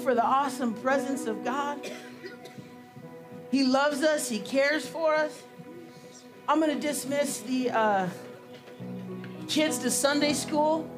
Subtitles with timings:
[0.00, 1.78] For the awesome presence of God.
[3.50, 5.42] He loves us, He cares for us.
[6.48, 8.08] I'm going to dismiss the uh,
[9.46, 10.88] kids to Sunday school.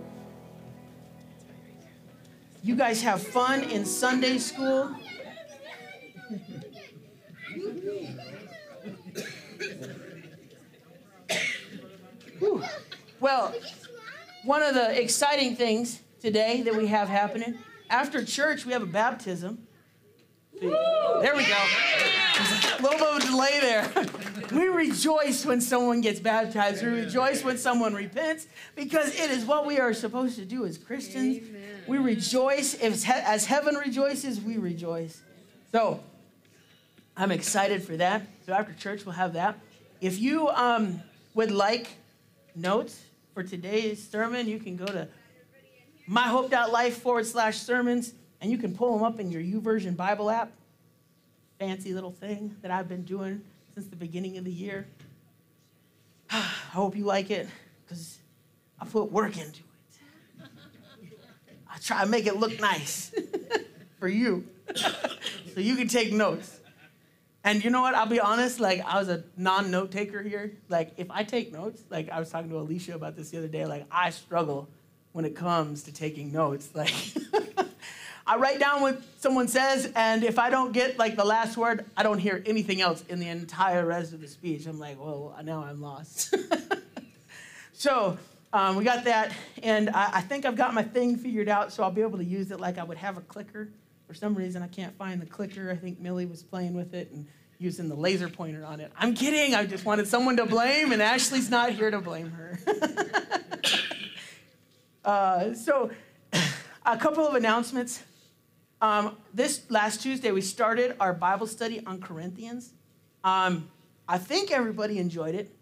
[2.63, 4.95] You guys have fun in Sunday school.
[13.21, 13.55] Well,
[14.45, 17.59] one of the exciting things today that we have happening
[17.93, 19.67] after church, we have a baptism.
[20.61, 21.65] There we go.
[22.79, 23.93] A little bit of delay there.
[24.53, 26.85] We rejoice when someone gets baptized.
[26.85, 30.77] We rejoice when someone repents because it is what we are supposed to do as
[30.77, 31.41] Christians.
[31.87, 32.75] We rejoice.
[32.75, 35.23] If, as heaven rejoices, we rejoice.
[35.71, 36.01] So
[37.17, 38.27] I'm excited for that.
[38.45, 39.59] So after church, we'll have that.
[40.03, 41.89] If you um, would like
[42.55, 45.09] notes for today's sermon, you can go to
[46.13, 50.53] myhope.life forward slash sermons and you can pull them up in your YouVersion Bible app.
[51.59, 53.41] Fancy little thing that I've been doing
[53.75, 54.87] since the beginning of the year.
[56.31, 56.41] I
[56.73, 57.49] hope you like it
[57.85, 58.19] because
[58.79, 60.49] I put work into it.
[61.71, 63.15] I try to make it look nice
[63.99, 66.61] for you so you can take notes.
[67.45, 67.95] And you know what?
[67.95, 70.53] I'll be honest, like I was a non-note taker here.
[70.69, 73.49] Like if I take notes, like I was talking to Alicia about this the other
[73.49, 74.69] day, like I struggle
[75.13, 76.71] when it comes to taking notes.
[76.75, 76.95] Like
[78.25, 81.85] I write down what someone says, and if I don't get like the last word,
[81.97, 84.67] I don't hear anything else in the entire rest of the speech.
[84.67, 86.35] I'm like, well, now I'm lost.
[87.73, 88.17] so
[88.53, 91.83] um, we got that, and I, I think I've got my thing figured out, so
[91.83, 93.69] I'll be able to use it like I would have a clicker.
[94.07, 95.71] For some reason, I can't find the clicker.
[95.71, 97.27] I think Millie was playing with it and
[97.59, 98.93] using the laser pointer on it.
[98.97, 99.55] I'm kidding.
[99.55, 102.59] I just wanted someone to blame, and Ashley's not here to blame her.
[105.05, 105.91] uh, so,
[106.87, 108.03] a couple of announcements.
[108.81, 112.73] Um, this last Tuesday, we started our Bible study on Corinthians.
[113.25, 113.69] Um,
[114.09, 115.55] I think everybody enjoyed it.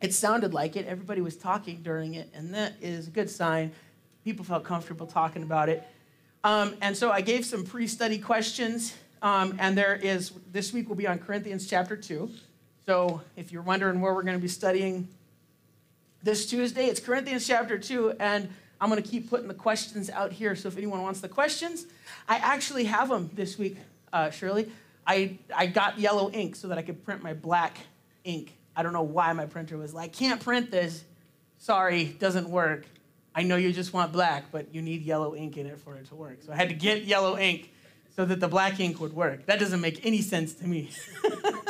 [0.00, 0.86] It sounded like it.
[0.86, 3.72] Everybody was talking during it, and that is a good sign.
[4.24, 5.82] People felt comfortable talking about it.
[6.44, 10.88] Um, and so I gave some pre study questions, um, and there is, this week
[10.88, 12.30] will be on Corinthians chapter 2.
[12.86, 15.08] So if you're wondering where we're going to be studying
[16.22, 18.48] this Tuesday, it's Corinthians chapter 2, and
[18.80, 20.54] I'm going to keep putting the questions out here.
[20.54, 21.86] So if anyone wants the questions,
[22.28, 23.76] I actually have them this week,
[24.12, 24.70] uh, Shirley.
[25.06, 27.78] I, I got yellow ink so that I could print my black
[28.24, 28.54] ink.
[28.76, 31.02] I don't know why my printer was like, can't print this.
[31.58, 32.86] Sorry, doesn't work.
[33.34, 36.06] I know you just want black, but you need yellow ink in it for it
[36.08, 36.38] to work.
[36.42, 37.72] So I had to get yellow ink
[38.14, 39.46] so that the black ink would work.
[39.46, 40.90] That doesn't make any sense to me.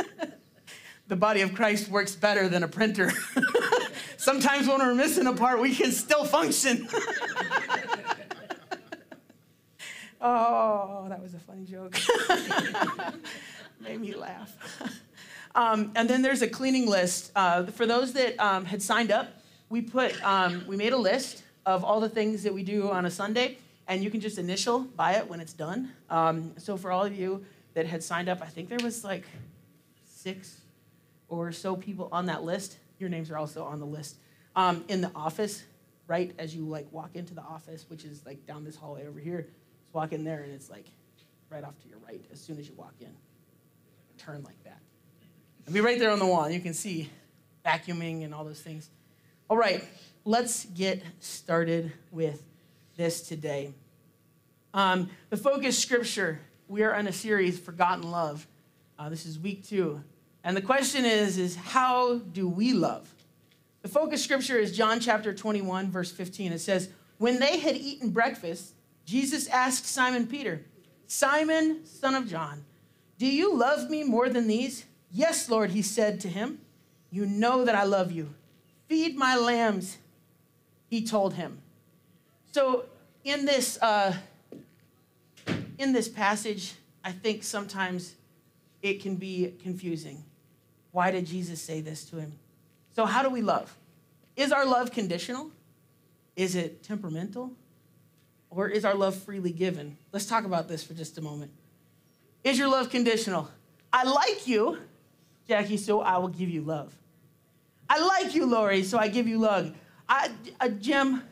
[1.08, 3.12] the body of Christ works better than a printer.
[4.28, 6.86] Sometimes when we're missing a part, we can still function.
[10.20, 11.96] oh, that was a funny joke.
[13.80, 14.54] Made me laugh.
[15.54, 17.32] Um, and then there's a cleaning list.
[17.34, 19.28] Uh, for those that um, had signed up,
[19.70, 23.06] we put um, we made a list of all the things that we do on
[23.06, 23.56] a Sunday,
[23.86, 25.94] and you can just initial by it when it's done.
[26.10, 29.24] Um, so for all of you that had signed up, I think there was like
[30.04, 30.60] six
[31.31, 32.76] or so people on that list.
[32.98, 34.16] Your names are also on the list.
[34.56, 35.64] Um, in the office,
[36.06, 39.20] right as you like walk into the office, which is like down this hallway over
[39.20, 40.86] here, just walk in there and it's like
[41.50, 43.14] right off to your right as soon as you walk in.
[44.16, 44.80] Turn like that.
[45.62, 46.50] It'll be right there on the wall.
[46.50, 47.10] You can see
[47.64, 48.90] vacuuming and all those things.
[49.50, 49.84] All right,
[50.24, 52.42] let's get started with
[52.96, 53.72] this today.
[54.74, 58.46] Um, the focus scripture, we are in a series, Forgotten Love.
[58.98, 60.02] Uh, this is week two.
[60.48, 63.06] And the question is, is how do we love?
[63.82, 66.52] The focus scripture is John chapter 21, verse 15.
[66.52, 68.72] It says, When they had eaten breakfast,
[69.04, 70.64] Jesus asked Simon Peter,
[71.06, 72.64] Simon, son of John,
[73.18, 74.86] do you love me more than these?
[75.12, 76.60] Yes, Lord, he said to him.
[77.10, 78.30] You know that I love you.
[78.86, 79.98] Feed my lambs,
[80.88, 81.60] he told him.
[82.52, 82.86] So,
[83.22, 84.14] in this, uh,
[85.76, 86.72] in this passage,
[87.04, 88.14] I think sometimes
[88.80, 90.24] it can be confusing.
[90.93, 92.32] Why did Jesus say this to him?
[92.94, 93.76] So, how do we love?
[94.37, 95.50] Is our love conditional?
[96.37, 97.52] Is it temperamental?
[98.50, 99.96] Or is our love freely given?
[100.12, 101.50] Let's talk about this for just a moment.
[102.44, 103.49] Is your love conditional?
[103.93, 104.79] I like you,
[105.46, 106.94] Jackie, so I will give you love.
[107.91, 109.73] I like you, Lori, so I give you love.
[110.08, 110.31] I,
[110.61, 111.23] uh, Jim,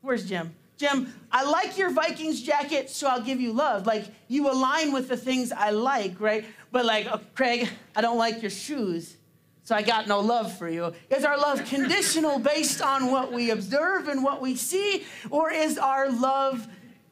[0.00, 0.54] where's Jim?
[0.76, 3.86] Jim, I like your Vikings jacket, so I'll give you love.
[3.86, 6.44] Like you align with the things I like, right?
[6.72, 9.16] But like, oh, Craig, I don't like your shoes,
[9.62, 10.92] so I got no love for you.
[11.10, 15.78] Is our love conditional based on what we observe and what we see, or is
[15.78, 16.66] our love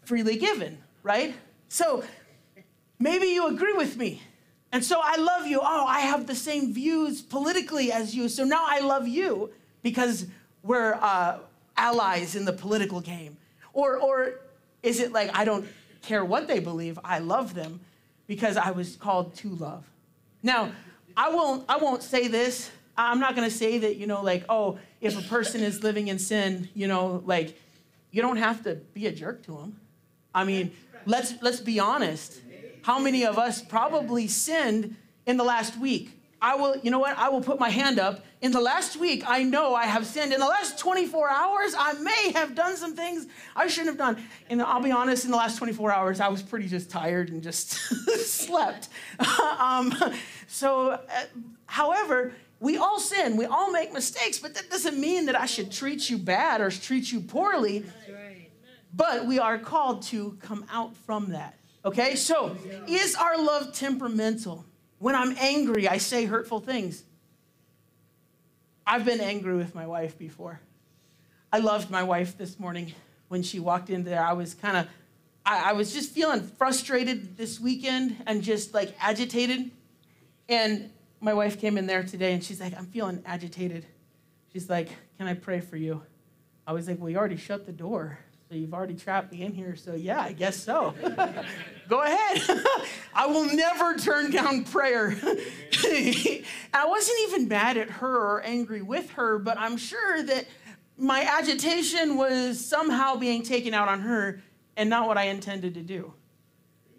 [0.05, 1.35] freely given, right?
[1.69, 2.03] So
[2.99, 4.23] maybe you agree with me.
[4.73, 5.61] And so I love you.
[5.63, 8.29] Oh, I have the same views politically as you.
[8.29, 9.51] So now I love you
[9.83, 10.27] because
[10.63, 11.39] we're uh,
[11.77, 13.37] allies in the political game.
[13.73, 14.41] Or, or
[14.83, 15.67] is it like I don't
[16.03, 17.81] care what they believe, I love them
[18.27, 19.85] because I was called to love?
[20.43, 20.73] Now,
[21.17, 22.71] I won't, I won't say this.
[22.97, 26.09] I'm not going to say that, you know, like, oh, if a person is living
[26.09, 27.59] in sin, you know, like,
[28.11, 29.81] you don't have to be a jerk to them.
[30.35, 30.73] I mean,
[31.07, 32.41] let's, let's be honest.
[32.83, 34.97] How many of us probably sinned
[35.27, 36.19] in the last week?
[36.43, 37.17] I will, you know what?
[37.17, 38.25] I will put my hand up.
[38.41, 40.33] In the last week, I know I have sinned.
[40.33, 44.25] In the last 24 hours, I may have done some things I shouldn't have done.
[44.51, 47.45] And I'll be honest, in the last 24 hours, I was pretty just tired and
[47.45, 47.71] just
[48.27, 48.89] slept.
[49.61, 49.95] um,
[50.49, 50.99] so, uh,
[51.67, 55.71] however, we all sin, we all make mistakes, but that doesn't mean that I should
[55.71, 57.85] treat you bad or treat you poorly.
[58.93, 61.55] But we are called to come out from that.
[61.85, 62.57] Okay, so
[62.89, 64.65] is our love temperamental?
[65.03, 67.03] When I'm angry, I say hurtful things.
[68.87, 70.61] I've been angry with my wife before.
[71.53, 72.95] I loved my wife this morning
[73.27, 74.25] when she walked in there.
[74.25, 74.87] I was kind of,
[75.45, 79.73] I, I, was just feeling frustrated this weekend and just like agitated.
[80.49, 80.89] And
[81.21, 83.85] my wife came in there today and she's like, I'm feeling agitated.
[84.53, 84.89] She's like,
[85.19, 86.01] Can I pray for you?
[86.65, 88.21] I was like, Well, you already shut the door.
[88.53, 90.95] So you've already trapped me in here, so yeah, I guess so.
[91.89, 92.61] Go ahead.
[93.15, 95.17] I will never turn down prayer.
[95.23, 100.45] I wasn't even mad at her or angry with her, but I'm sure that
[100.99, 104.43] my agitation was somehow being taken out on her
[104.77, 106.13] and not what I intended to do.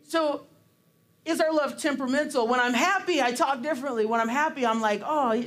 [0.08, 0.48] So,
[1.24, 2.48] is our love temperamental?
[2.48, 4.08] When I'm happy, I talk differently.
[4.08, 5.44] When I'm happy, I'm like, oh,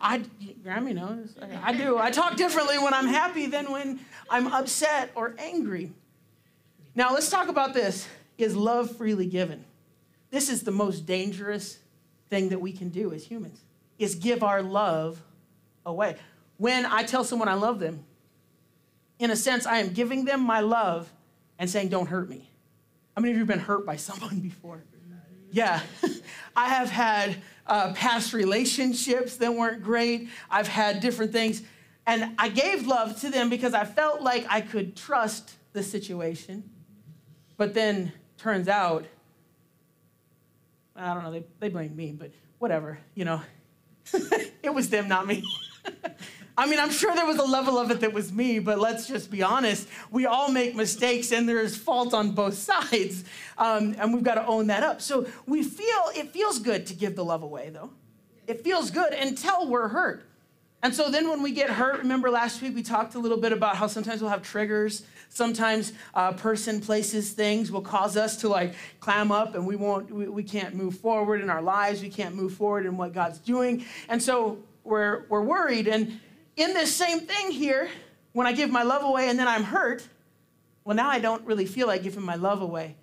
[0.00, 0.20] I,
[0.64, 1.36] Grammy knows.
[1.62, 1.98] I do.
[1.98, 5.92] I talk differently when I'm happy than when I'm upset or angry.
[6.94, 8.08] Now, let's talk about this.
[8.38, 9.64] Is love freely given?
[10.30, 11.78] This is the most dangerous
[12.30, 13.60] thing that we can do as humans
[13.98, 15.22] is give our love
[15.84, 16.16] away.
[16.56, 18.04] When I tell someone I love them,
[19.18, 21.12] in a sense, I am giving them my love
[21.58, 22.48] and saying, don't hurt me.
[23.14, 24.82] How many of you have been hurt by someone before?
[25.52, 25.80] Yeah.
[26.56, 27.36] I have had
[27.70, 30.28] uh, past relationships that weren't great.
[30.50, 31.62] I've had different things.
[32.06, 36.68] And I gave love to them because I felt like I could trust the situation.
[37.56, 39.06] But then turns out,
[40.96, 43.40] I don't know, they, they blame me, but whatever, you know.
[44.62, 45.44] it was them, not me.
[46.60, 49.06] I mean, I'm sure there was a level of it that was me, but let's
[49.06, 49.88] just be honest.
[50.10, 53.24] We all make mistakes and there is fault on both sides.
[53.56, 55.00] Um, and we've got to own that up.
[55.00, 57.88] So we feel, it feels good to give the love away, though.
[58.46, 60.26] It feels good until we're hurt.
[60.82, 63.52] And so then when we get hurt, remember last week we talked a little bit
[63.52, 65.04] about how sometimes we'll have triggers.
[65.30, 70.10] Sometimes a person, places, things will cause us to like clam up and we won't,
[70.10, 72.02] we, we can't move forward in our lives.
[72.02, 73.86] We can't move forward in what God's doing.
[74.10, 75.88] And so we're, we're worried.
[75.88, 76.20] And
[76.60, 77.88] in this same thing here,
[78.32, 80.06] when I give my love away and then I'm hurt,
[80.84, 82.96] well, now I don't really feel like giving my love away.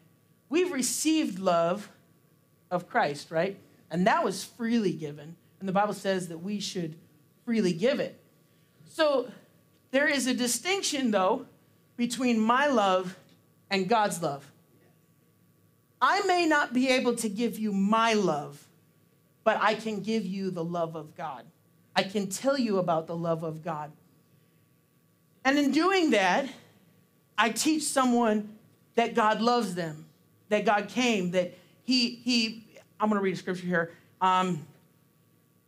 [0.49, 1.89] We've received love
[2.69, 3.57] of Christ, right?
[3.89, 5.35] And that was freely given.
[5.59, 6.95] And the Bible says that we should
[7.45, 8.19] freely give it.
[8.85, 9.31] So
[9.91, 11.47] there is a distinction, though,
[11.95, 13.17] between my love
[13.69, 14.49] and God's love.
[15.99, 18.67] I may not be able to give you my love,
[19.43, 21.43] but I can give you the love of God.
[21.97, 23.91] I can tell you about the love of God.
[25.43, 26.47] And in doing that,
[27.35, 28.55] I teach someone
[28.93, 30.05] that God loves them,
[30.49, 32.67] that God came, that He, He,
[32.99, 33.91] I'm gonna read a scripture here.
[34.21, 34.63] Um,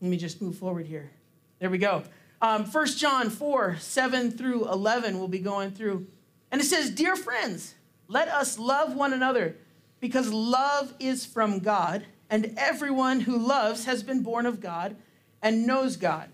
[0.01, 1.09] let me just move forward here.
[1.57, 2.03] There we go.
[2.43, 6.05] Um, 1 John 4, 7 through 11, we'll be going through.
[6.51, 7.74] And it says, Dear friends,
[8.07, 9.55] let us love one another
[10.00, 14.95] because love is from God, and everyone who loves has been born of God
[15.41, 16.29] and knows God.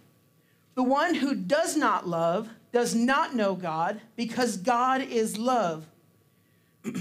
[0.75, 5.85] The one who does not love does not know God because God is love.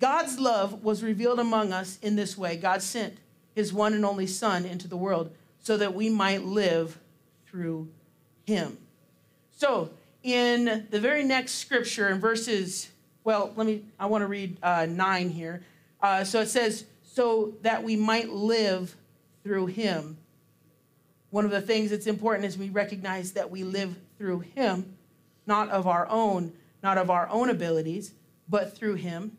[0.00, 3.18] God's love was revealed among us in this way God sent
[3.54, 6.98] his one and only Son into the world so that we might live
[7.46, 7.88] through
[8.44, 8.76] him.
[9.52, 9.90] So,
[10.22, 12.90] in the very next scripture, in verses,
[13.24, 15.62] well, let me, I want to read uh, nine here.
[16.02, 18.94] Uh, so it says, so that we might live
[19.42, 20.18] through him.
[21.30, 24.96] One of the things that's important is we recognize that we live through him,
[25.46, 26.52] not of our own,
[26.82, 28.12] not of our own abilities,
[28.48, 29.36] but through him.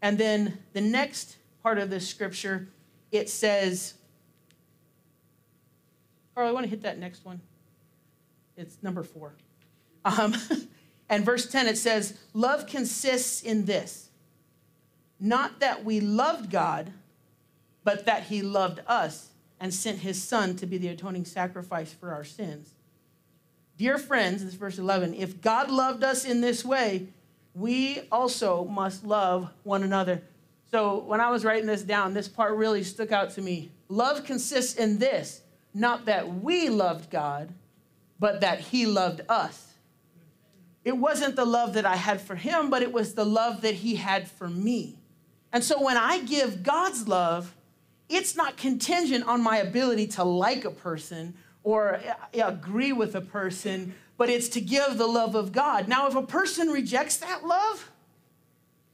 [0.00, 2.68] And then the next part of this scripture,
[3.10, 3.94] it says,
[6.34, 7.40] Carl, I want to hit that next one.
[8.56, 9.34] It's number four.
[10.04, 10.34] Um,
[11.08, 14.10] and verse 10, it says, Love consists in this
[15.20, 16.92] not that we loved God,
[17.82, 19.30] but that he loved us
[19.64, 22.74] and sent his son to be the atoning sacrifice for our sins.
[23.78, 27.06] Dear friends, this is verse 11, if God loved us in this way,
[27.54, 30.20] we also must love one another.
[30.70, 33.70] So when I was writing this down, this part really stuck out to me.
[33.88, 35.40] Love consists in this
[35.72, 37.48] not that we loved God,
[38.20, 39.72] but that He loved us.
[40.84, 43.76] It wasn't the love that I had for Him, but it was the love that
[43.76, 44.98] He had for me.
[45.54, 47.54] And so when I give God's love,
[48.08, 53.20] it's not contingent on my ability to like a person or uh, agree with a
[53.20, 55.88] person but it's to give the love of God.
[55.88, 57.90] Now, if a person rejects that love,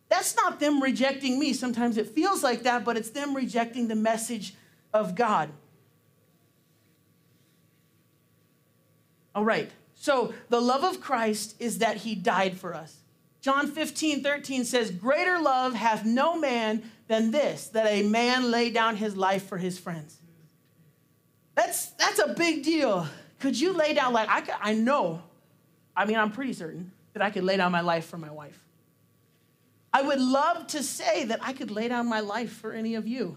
[0.09, 1.53] that's not them rejecting me.
[1.53, 4.55] Sometimes it feels like that, but it's them rejecting the message
[4.93, 5.51] of God.
[9.35, 12.97] All right, so the love of Christ is that he died for us.
[13.41, 18.71] John 15, 13 says, Greater love hath no man than this, that a man lay
[18.71, 20.17] down his life for his friends.
[21.57, 23.05] That's, that's a big deal.
[23.41, 25.21] Could you lay down, like, I, I know,
[25.97, 28.65] I mean, I'm pretty certain that I could lay down my life for my wife.
[29.93, 33.09] I would love to say that I could lay down my life for any of
[33.09, 33.37] you,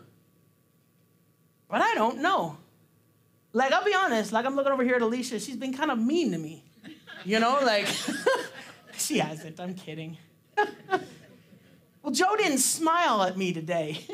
[1.68, 2.58] but I don't know.
[3.54, 5.98] Like, I'll be honest, like, I'm looking over here at Alicia, she's been kind of
[5.98, 6.64] mean to me.
[7.26, 7.88] You know, like,
[8.98, 10.20] she hasn't, I'm kidding.
[12.04, 14.06] well, Joe didn't smile at me today.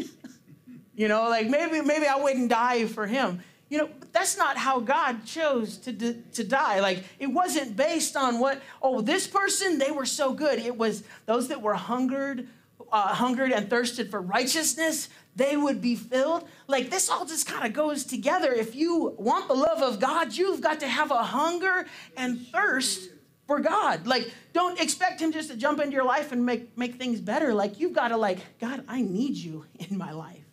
[0.95, 3.41] you know, like, maybe, maybe I wouldn't die for him.
[3.67, 6.79] You know, that's not how God chose to, to die.
[6.79, 10.59] Like, it wasn't based on what, oh, this person, they were so good.
[10.59, 12.47] It was those that were hungered,
[12.91, 16.47] uh, hungered and thirsted for righteousness, they would be filled.
[16.67, 18.51] Like, this all just kind of goes together.
[18.51, 23.09] If you want the love of God, you've got to have a hunger and thirst
[23.49, 24.05] for God.
[24.05, 27.51] Like, don't expect Him just to jump into your life and make, make things better.
[27.51, 30.45] Like, you've got to, like, God, I need you in my life.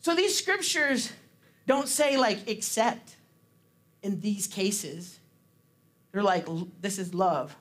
[0.00, 1.10] So, these scriptures
[1.66, 3.16] don't say, like, except
[4.02, 5.18] in these cases.
[6.12, 6.46] They're like,
[6.82, 7.56] this is love.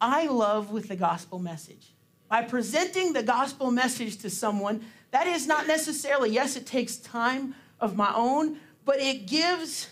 [0.00, 1.94] I love with the gospel message.
[2.28, 7.54] By presenting the gospel message to someone, that is not necessarily, yes, it takes time
[7.78, 9.88] of my own, but it gives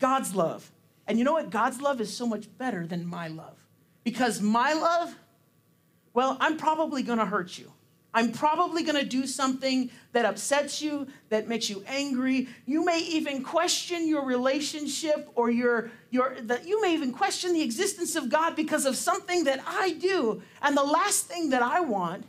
[0.00, 0.68] God's love.
[1.08, 1.50] And you know what?
[1.50, 3.56] God's love is so much better than my love.
[4.04, 5.16] Because my love,
[6.14, 7.72] well, I'm probably gonna hurt you.
[8.14, 12.48] I'm probably to do something that upsets you, that makes you angry.
[12.64, 17.62] You may even question your relationship or your, your that you may even question the
[17.62, 20.42] existence of God because of something that I do.
[20.62, 22.24] And the last thing that I want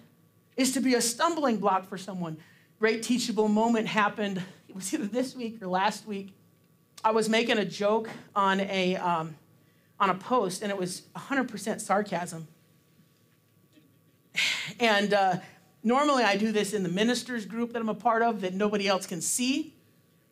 [0.57, 2.37] is to be a stumbling block for someone.
[2.77, 4.43] Great teachable moment happened.
[4.67, 6.33] It was either this week or last week.
[7.03, 9.35] I was making a joke on a um,
[9.99, 12.47] on a post, and it was 100% sarcasm.
[14.79, 15.37] And uh,
[15.83, 18.87] Normally, I do this in the ministers group that I'm a part of that nobody
[18.87, 19.75] else can see.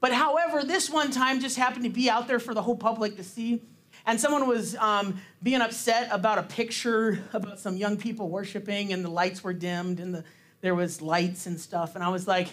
[0.02, 3.16] But however, this one time just happened to be out there for the whole public
[3.16, 3.62] to see.
[4.06, 9.04] And someone was um, being upset about a picture about some young people worshiping, and
[9.04, 10.24] the lights were dimmed, and the,
[10.62, 11.96] there was lights and stuff.
[11.96, 12.50] And I was like,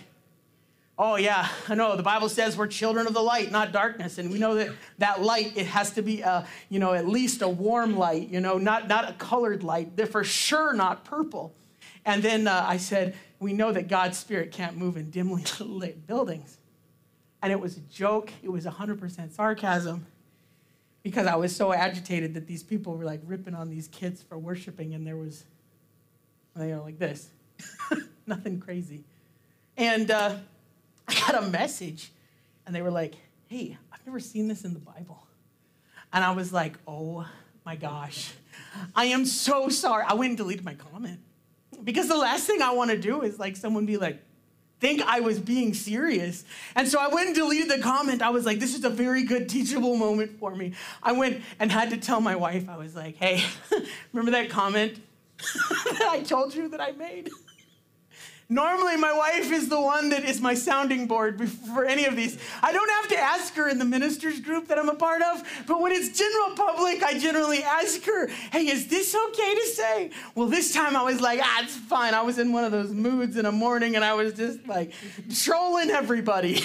[0.99, 1.97] oh yeah, I know.
[1.97, 4.19] The Bible says we're children of the light, not darkness.
[4.19, 7.43] And we know that that light, it has to be, a, you know, at least
[7.43, 9.97] a warm light, you know, not, not a colored light.
[9.97, 11.55] They're for sure not purple.
[12.05, 16.07] And then uh, I said, We know that God's Spirit can't move in dimly lit
[16.07, 16.59] buildings.
[17.43, 20.07] And it was a joke, it was 100% sarcasm
[21.03, 24.39] because I was so agitated that these people were like ripping on these kids for
[24.39, 25.45] worshiping, and there was,
[26.59, 27.29] you know, like this.
[28.27, 29.05] Nothing crazy.
[29.77, 30.37] And uh,
[31.09, 32.13] I got a message,
[32.67, 33.15] and they were like,
[33.49, 35.27] Hey, I've never seen this in the Bible.
[36.13, 37.27] And I was like, Oh
[37.65, 38.33] my gosh,
[38.95, 40.05] I am so sorry.
[40.07, 41.21] I went and deleted my comment.
[41.83, 44.23] Because the last thing I want to do is like someone be like,
[44.81, 46.45] think I was being serious.
[46.75, 48.21] And so I went and deleted the comment.
[48.21, 50.75] I was like, this is a very good teachable moment for me.
[51.03, 53.43] I went and had to tell my wife, I was like, hey,
[54.13, 55.01] remember that comment
[55.91, 57.31] that I told you that I made?
[58.49, 62.39] Normally, my wife is the one that is my sounding board for any of these.
[62.63, 65.43] I don't have to ask her in the ministers group that I'm a part of,
[65.67, 70.11] but when it's general public, I generally ask her, hey, is this okay to say?
[70.35, 72.13] Well, this time I was like, ah, it's fine.
[72.13, 74.93] I was in one of those moods in a morning and I was just like
[75.43, 76.61] trolling everybody.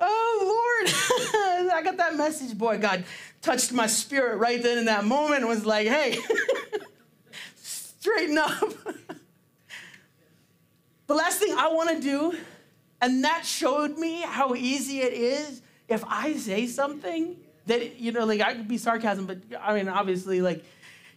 [0.00, 1.69] oh, Lord.
[1.80, 2.76] I got that message, boy.
[2.76, 3.04] God
[3.40, 6.18] touched my spirit right then in that moment was like, hey,
[7.56, 8.50] straighten up.
[11.06, 12.36] the last thing I want to do,
[13.00, 18.26] and that showed me how easy it is if I say something that, you know,
[18.26, 20.62] like I could be sarcasm, but I mean, obviously, like,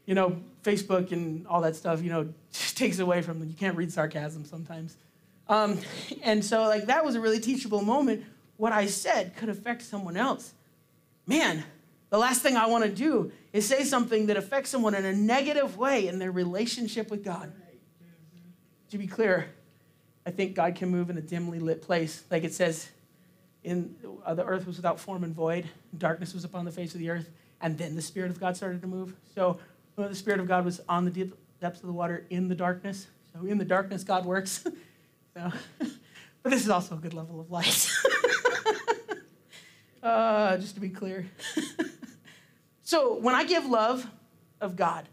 [0.05, 3.43] you know, Facebook and all that stuff, you know, takes away from.
[3.43, 4.95] You can't read sarcasm sometimes.
[5.49, 5.77] Um,
[6.21, 8.23] and so, like, that was a really teachable moment.
[8.57, 10.53] What I said could affect someone else.
[11.25, 11.63] Man,
[12.09, 15.13] the last thing I want to do is say something that affects someone in a
[15.13, 17.51] negative way in their relationship with God.
[18.91, 19.47] To be clear,
[20.25, 22.23] I think God can move in a dimly lit place.
[22.29, 22.89] Like it says,
[23.63, 23.95] in
[24.25, 25.67] uh, the earth was without form and void,
[25.97, 27.29] darkness was upon the face of the earth,
[27.61, 29.15] and then the Spirit of God started to move.
[29.33, 29.57] So
[29.95, 32.55] well, the Spirit of God was on the deep depths of the water in the
[32.55, 33.07] darkness.
[33.33, 34.63] So in the darkness, God works.
[35.33, 35.51] so,
[36.43, 37.89] but this is also a good level of light.
[40.03, 41.25] uh, just to be clear.
[42.83, 44.05] So when I give love
[44.59, 45.07] of God,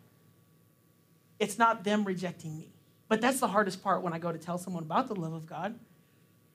[1.38, 2.68] it's not them rejecting me.
[3.08, 5.46] But that's the hardest part when I go to tell someone about the love of
[5.46, 5.78] God,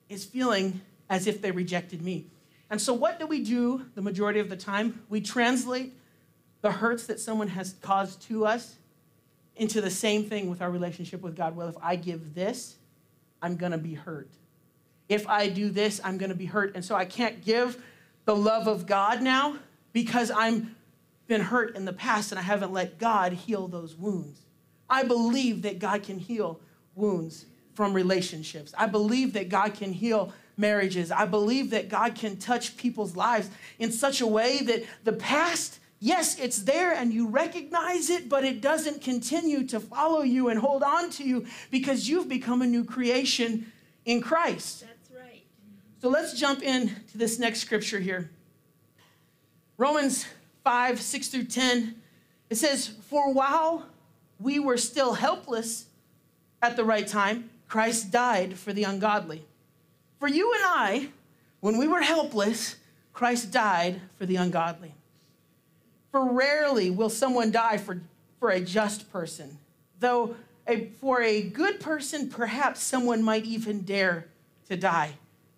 [0.08, 2.26] is feeling as if they rejected me.
[2.70, 5.02] And so what do we do the majority of the time?
[5.08, 5.94] We translate
[6.60, 8.76] the hurts that someone has caused to us
[9.56, 11.56] into the same thing with our relationship with God.
[11.56, 12.76] Well, if I give this,
[13.40, 14.28] I'm going to be hurt.
[15.08, 16.74] If I do this, I'm going to be hurt.
[16.74, 17.82] And so I can't give
[18.26, 19.56] the love of God now
[19.92, 20.76] because I'm
[21.26, 24.40] been hurt in the past and I haven't let God heal those wounds.
[24.88, 26.60] I believe that God can heal
[26.94, 28.72] wounds from relationships.
[28.78, 31.10] I believe that God can heal marriages.
[31.10, 35.80] I believe that God can touch people's lives in such a way that the past,
[35.98, 40.58] yes, it's there and you recognize it, but it doesn't continue to follow you and
[40.58, 43.70] hold on to you because you've become a new creation
[44.04, 44.84] in Christ.
[46.06, 48.30] So let's jump into this next scripture here.
[49.76, 50.24] Romans
[50.62, 51.96] 5, 6 through 10,
[52.48, 53.86] it says, For while
[54.38, 55.86] we were still helpless
[56.62, 59.42] at the right time, Christ died for the ungodly.
[60.20, 61.08] For you and I,
[61.58, 62.76] when we were helpless,
[63.12, 64.94] Christ died for the ungodly.
[66.12, 68.00] For rarely will someone die for,
[68.38, 69.58] for a just person,
[69.98, 70.36] though
[70.68, 74.28] a, for a good person, perhaps someone might even dare
[74.68, 75.14] to die.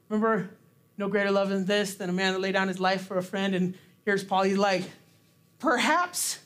[0.08, 0.50] Remember,
[0.96, 3.22] no greater love than this, than a man that laid down his life for a
[3.22, 3.54] friend.
[3.54, 4.84] And here's Paul, he's like,
[5.58, 6.38] Perhaps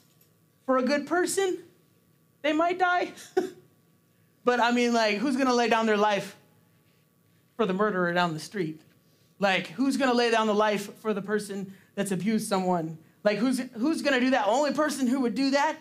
[0.64, 1.58] for a good person,
[2.42, 3.12] they might die.
[4.44, 6.36] but I mean, like, who's gonna lay down their life
[7.56, 8.80] for the murderer down the street?
[9.38, 12.96] Like, who's gonna lay down the life for the person that's abused someone?
[13.22, 14.46] Like, who's, who's gonna do that?
[14.46, 15.76] The only person who would do that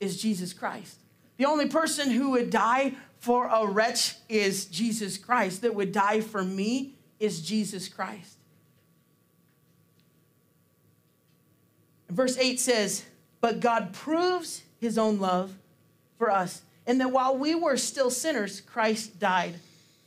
[0.00, 0.98] is Jesus Christ.
[1.36, 5.62] The only person who would die for a wretch is Jesus Christ.
[5.62, 8.36] That would die for me is Jesus Christ.
[12.10, 13.04] Verse 8 says,
[13.40, 15.54] But God proves his own love
[16.18, 19.54] for us, and that while we were still sinners, Christ died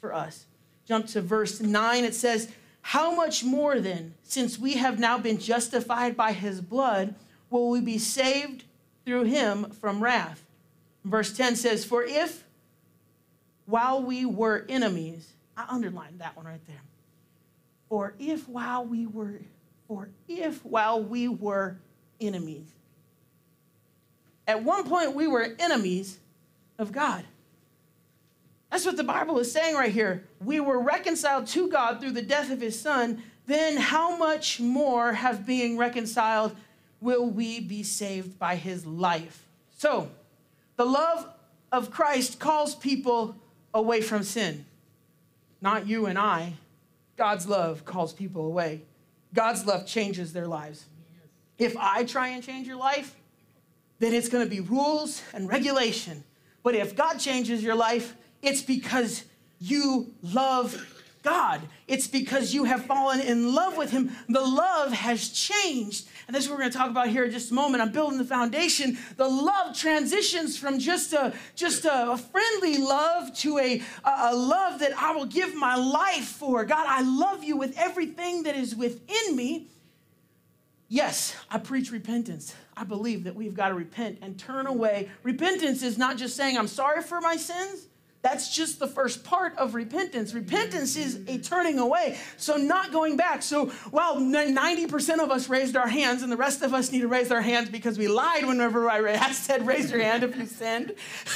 [0.01, 0.45] for us.
[0.85, 2.51] Jump to verse 9, it says,
[2.81, 7.15] How much more then, since we have now been justified by his blood,
[7.49, 8.65] will we be saved
[9.05, 10.43] through him from wrath?
[11.05, 12.43] Verse 10 says, For if
[13.65, 16.81] while we were enemies, I underlined that one right there.
[17.95, 19.39] For if while we were,
[19.87, 21.77] or if while we were
[22.19, 22.67] enemies.
[24.45, 26.19] At one point, we were enemies
[26.77, 27.23] of God.
[28.69, 30.25] That's what the Bible is saying right here.
[30.43, 33.23] We were reconciled to God through the death of his son.
[33.45, 36.53] Then, how much more, have being reconciled,
[36.99, 39.45] will we be saved by his life?
[39.77, 40.11] So,
[40.75, 41.29] the love
[41.71, 43.37] of Christ calls people
[43.73, 44.65] away from sin.
[45.61, 46.55] Not you and I.
[47.17, 48.83] God's love calls people away.
[49.33, 50.85] God's love changes their lives.
[51.57, 53.15] If I try and change your life,
[53.99, 56.23] then it's going to be rules and regulation.
[56.63, 59.23] But if God changes your life, it's because
[59.59, 61.61] you love God.
[61.87, 64.11] It's because you have fallen in love with Him.
[64.29, 66.07] The love has changed.
[66.27, 67.83] And that's what we're going to talk about here in just a moment.
[67.83, 68.97] I'm building the foundation.
[69.15, 74.97] The love transitions from just a, just a friendly love to a, a love that
[74.97, 76.65] I will give my life for.
[76.65, 79.67] God, I love you with everything that is within me.
[80.87, 82.55] Yes, I preach repentance.
[82.77, 85.09] I believe that we've got to repent and turn away.
[85.23, 87.87] Repentance is not just saying, I'm sorry for my sins.
[88.25, 90.33] That's just the first part of repentance.
[90.33, 93.43] Repentance is a turning away, so not going back.
[93.43, 97.07] So while 90% of us raised our hands, and the rest of us need to
[97.07, 100.95] raise our hands because we lied whenever I said, raise your hand if you sinned.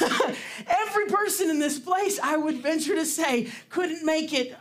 [0.66, 4.56] Every person in this place, I would venture to say, couldn't make it.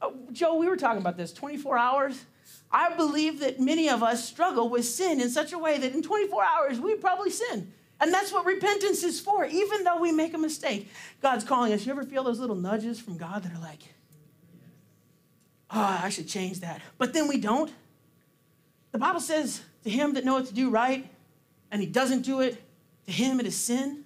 [0.00, 2.24] Oh, Joe, we were talking about this 24 hours.
[2.70, 6.02] I believe that many of us struggle with sin in such a way that in
[6.04, 7.72] 24 hours we probably sin.
[8.02, 9.46] And that's what repentance is for.
[9.46, 11.86] Even though we make a mistake, God's calling us.
[11.86, 13.78] You ever feel those little nudges from God that are like,
[15.70, 16.82] oh, I should change that.
[16.98, 17.72] But then we don't.
[18.90, 21.08] The Bible says, to him that knoweth to do right,
[21.70, 22.60] and he doesn't do it,
[23.06, 24.04] to him it is sin.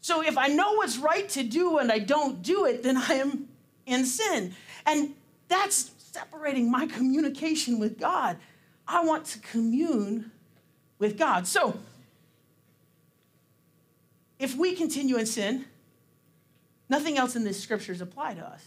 [0.00, 3.14] So if I know what's right to do and I don't do it, then I
[3.14, 3.48] am
[3.86, 4.54] in sin.
[4.86, 5.14] And
[5.48, 8.36] that's separating my communication with God.
[8.86, 10.30] I want to commune
[11.00, 11.48] with God.
[11.48, 11.76] So
[14.40, 15.66] if we continue in sin,
[16.88, 18.64] nothing else in the scriptures apply to us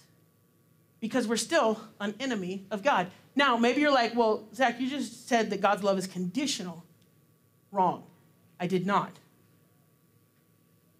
[1.02, 3.08] because we're still an enemy of God.
[3.36, 6.86] Now, maybe you're like, well, Zach, you just said that God's love is conditional.
[7.72, 8.04] Wrong.
[8.60, 9.12] I did not.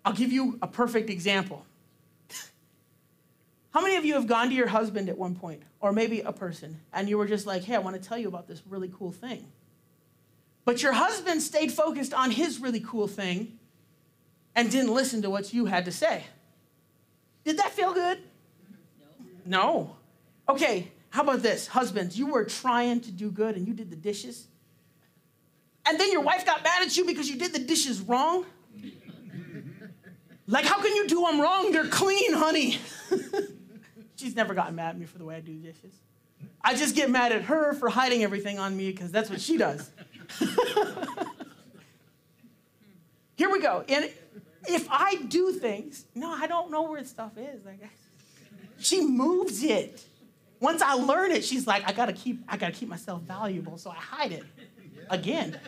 [0.04, 1.66] I'll give you a perfect example.
[3.74, 6.34] How many of you have gone to your husband at one point, or maybe a
[6.34, 8.92] person, and you were just like, hey, I want to tell you about this really
[8.98, 9.46] cool thing?
[10.66, 13.60] But your husband stayed focused on his really cool thing
[14.56, 16.24] and didn't listen to what you had to say.
[17.44, 18.20] Did that feel good?
[19.46, 19.58] No.
[19.58, 19.96] No.
[20.48, 21.68] Okay, how about this?
[21.68, 24.48] Husbands, you were trying to do good and you did the dishes.
[25.86, 28.46] And then your wife got mad at you because you did the dishes wrong.
[30.46, 31.72] Like, how can you do them wrong?
[31.72, 32.78] They're clean, honey.
[34.18, 35.94] She's never gotten mad at me for the way I do dishes.
[36.62, 39.58] I just get mad at her for hiding everything on me because that's what she
[39.58, 39.90] does.
[43.36, 43.86] Here we go.
[43.88, 44.12] And
[44.68, 47.66] if I do things, no, I don't know where stuff is.
[47.66, 47.80] Like,
[48.80, 50.04] she moves it.
[50.60, 53.90] Once I learn it, she's like, I gotta keep, I gotta keep myself valuable, so
[53.90, 54.44] I hide it.
[55.10, 55.60] Again.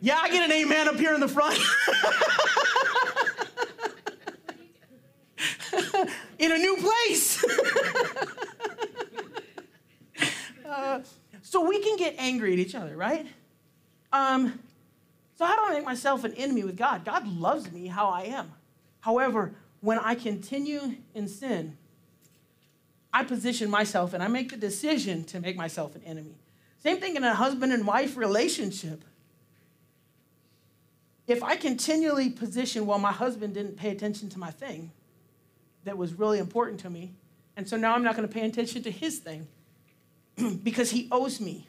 [0.00, 1.58] Yeah, I get an amen up here in the front.
[6.38, 7.44] in a new place.
[10.68, 11.00] uh,
[11.42, 13.26] so we can get angry at each other, right?
[14.12, 14.58] Um,
[15.42, 17.04] so how do I make myself an enemy with God?
[17.04, 18.52] God loves me how I am.
[19.00, 21.76] However, when I continue in sin,
[23.12, 26.36] I position myself and I make the decision to make myself an enemy.
[26.78, 29.02] Same thing in a husband and wife relationship.
[31.26, 34.92] If I continually position, well, my husband didn't pay attention to my thing
[35.82, 37.14] that was really important to me,
[37.56, 39.48] and so now I'm not going to pay attention to his thing
[40.62, 41.66] because he owes me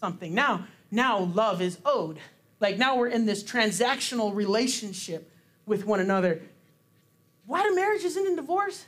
[0.00, 0.34] something.
[0.34, 2.18] Now, now love is owed.
[2.62, 5.28] Like now we're in this transactional relationship
[5.66, 6.40] with one another.
[7.44, 8.86] Why do marriages end in divorce?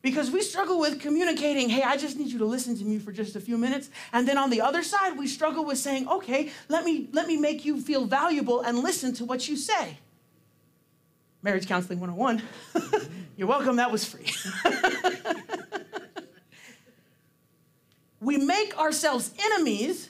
[0.00, 3.12] Because we struggle with communicating, hey, I just need you to listen to me for
[3.12, 3.90] just a few minutes.
[4.14, 7.36] And then on the other side, we struggle with saying, okay, let me, let me
[7.36, 9.98] make you feel valuable and listen to what you say.
[11.42, 12.42] Marriage Counseling 101.
[13.36, 14.32] You're welcome, that was free.
[18.20, 20.08] we make ourselves enemies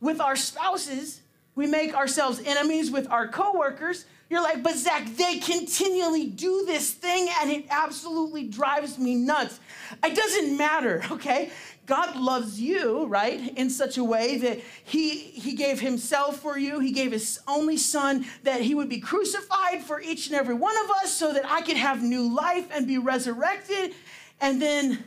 [0.00, 1.20] with our spouses
[1.58, 4.04] we make ourselves enemies with our coworkers.
[4.30, 9.58] You're like, but Zach, they continually do this thing and it absolutely drives me nuts.
[10.04, 11.50] It doesn't matter, okay?
[11.84, 16.78] God loves you, right, in such a way that he, he gave himself for you.
[16.78, 20.76] He gave his only son that he would be crucified for each and every one
[20.84, 23.96] of us so that I could have new life and be resurrected.
[24.40, 25.02] And then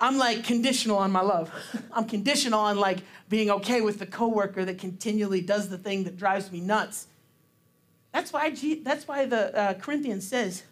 [0.00, 1.50] I'm like conditional on my love.
[1.92, 6.16] I'm conditional on like being okay with the coworker that continually does the thing that
[6.16, 7.06] drives me nuts.
[8.12, 8.50] That's why,
[8.82, 10.64] that's why the uh, Corinthians says,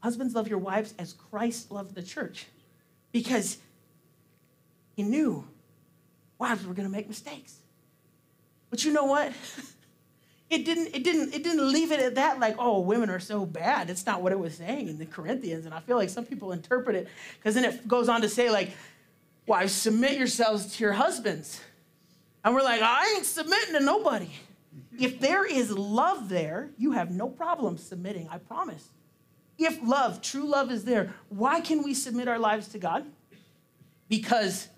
[0.00, 2.46] Husbands, love your wives as Christ loved the church.
[3.10, 3.56] Because
[4.94, 5.46] he knew
[6.38, 7.56] wives were going to make mistakes.
[8.68, 9.32] But you know what?
[10.50, 13.46] it didn't, it, didn't, it didn't leave it at that, like, oh, women are so
[13.46, 13.90] bad.
[13.90, 15.64] It's not what it was saying in the Corinthians.
[15.64, 18.50] And I feel like some people interpret it because then it goes on to say,
[18.50, 18.70] like,
[19.46, 21.60] wives, submit yourselves to your husbands.
[22.44, 24.30] And we're like, I ain't submitting to nobody.
[24.98, 28.88] If there is love there, you have no problem submitting, I promise.
[29.58, 33.06] If love, true love is there, why can we submit our lives to God?
[34.08, 34.68] because,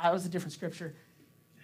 [0.00, 0.94] that was a different scripture.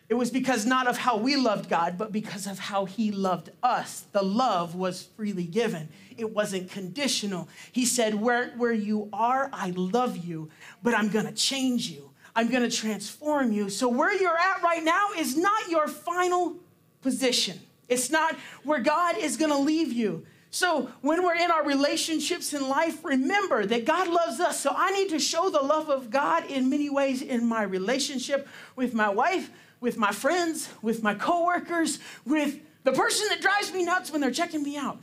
[0.08, 3.50] It was because not of how we loved God, but because of how He loved
[3.62, 4.06] us.
[4.12, 7.48] The love was freely given, it wasn't conditional.
[7.72, 10.50] He said, Where, where you are, I love you,
[10.82, 12.10] but I'm gonna change you.
[12.34, 13.68] I'm gonna transform you.
[13.68, 16.56] So, where you're at right now is not your final
[17.02, 20.24] position, it's not where God is gonna leave you.
[20.50, 24.58] So, when we're in our relationships in life, remember that God loves us.
[24.58, 28.48] So, I need to show the love of God in many ways in my relationship
[28.74, 33.84] with my wife with my friends, with my coworkers, with the person that drives me
[33.84, 34.98] nuts when they're checking me out,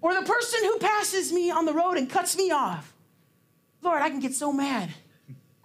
[0.00, 2.92] or the person who passes me on the road and cuts me off.
[3.82, 4.90] Lord, I can get so mad.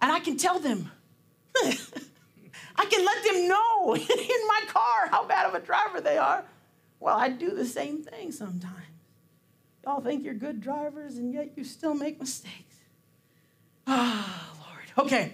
[0.00, 0.90] And I can tell them,
[1.56, 6.44] I can let them know in my car how bad of a driver they are.
[7.00, 8.74] Well, I do the same thing sometimes.
[9.84, 12.52] Y'all think you're good drivers, and yet you still make mistakes.
[13.88, 15.06] Ah, oh, Lord.
[15.06, 15.32] Okay,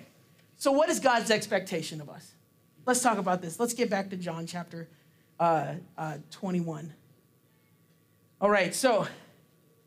[0.59, 2.32] so what is God's expectation of us?
[2.85, 3.61] Let's talk about this.
[3.61, 4.89] Let's get back to John chapter
[5.39, 6.93] uh, uh, 21.
[8.41, 9.07] All right, so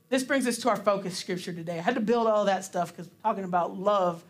[0.07, 1.77] this brings us to our focus scripture today.
[1.77, 4.23] I had to build all that stuff because we're talking about love,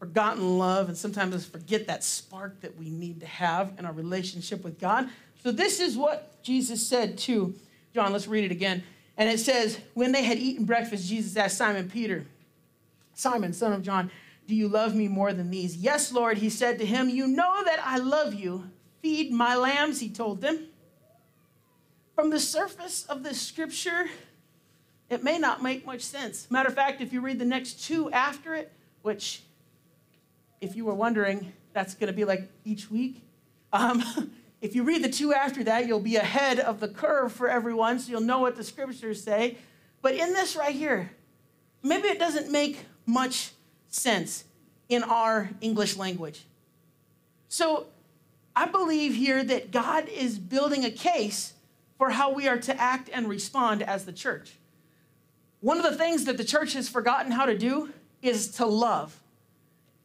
[0.00, 3.92] forgotten love, and sometimes us forget that spark that we need to have in our
[3.92, 5.08] relationship with God.
[5.44, 7.54] So this is what Jesus said to
[7.94, 8.12] John.
[8.12, 8.82] Let's read it again.
[9.16, 12.26] And it says, When they had eaten breakfast, Jesus asked Simon Peter,
[13.14, 14.10] Simon, son of John,
[14.46, 15.76] do you love me more than these?
[15.76, 17.08] Yes, Lord, he said to him.
[17.08, 18.70] You know that I love you.
[19.02, 20.66] Feed my lambs, he told them.
[22.14, 24.06] From the surface of the scripture,
[25.10, 26.50] it may not make much sense.
[26.50, 29.42] Matter of fact, if you read the next two after it, which,
[30.60, 33.22] if you were wondering, that's going to be like each week.
[33.72, 34.02] Um,
[34.60, 37.98] if you read the two after that, you'll be ahead of the curve for everyone,
[37.98, 39.58] so you'll know what the scriptures say.
[40.02, 41.10] But in this right here,
[41.82, 43.53] maybe it doesn't make much
[43.94, 44.44] sense
[44.88, 46.44] in our English language.
[47.48, 47.86] So
[48.56, 51.54] I believe here that God is building a case
[51.96, 54.54] for how we are to act and respond as the church.
[55.60, 59.18] One of the things that the church has forgotten how to do is to love.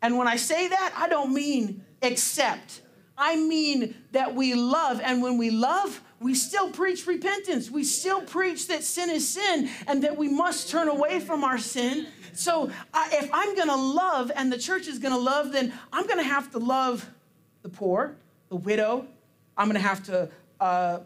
[0.01, 2.81] And when I say that, I don't mean accept.
[3.17, 5.01] I mean that we love.
[5.03, 7.69] And when we love, we still preach repentance.
[7.69, 11.57] We still preach that sin is sin and that we must turn away from our
[11.57, 15.51] sin so I, if I'm going to love and the church is going to love,
[15.51, 17.09] then I'm going to have to love
[17.61, 18.15] the poor,
[18.49, 19.05] the widow.
[19.57, 20.99] I'm going to have to uh,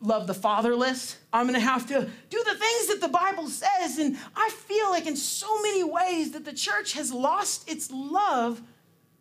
[0.00, 1.18] love the fatherless.
[1.32, 3.98] I'm going to have to do the things that the Bible says.
[3.98, 8.62] And I feel like in so many ways that the church has lost its love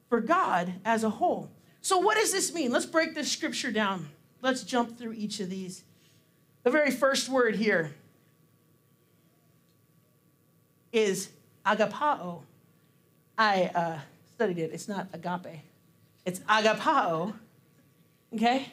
[0.10, 1.50] for God as a whole.
[1.82, 2.72] So, what does this mean?
[2.72, 4.10] Let's break this scripture down.
[4.42, 5.84] Let's jump through each of these.
[6.64, 7.94] The very first word here
[10.92, 11.30] is
[11.68, 12.42] agapao.
[13.38, 14.00] I uh,
[14.34, 14.72] studied it.
[14.74, 15.62] It's not agape,
[16.26, 17.34] it's agapao.
[18.34, 18.72] Okay?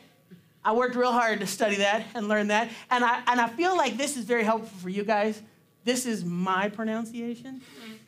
[0.64, 2.70] I worked real hard to study that and learn that.
[2.90, 5.42] And I, and I feel like this is very helpful for you guys.
[5.84, 7.60] This is my pronunciation.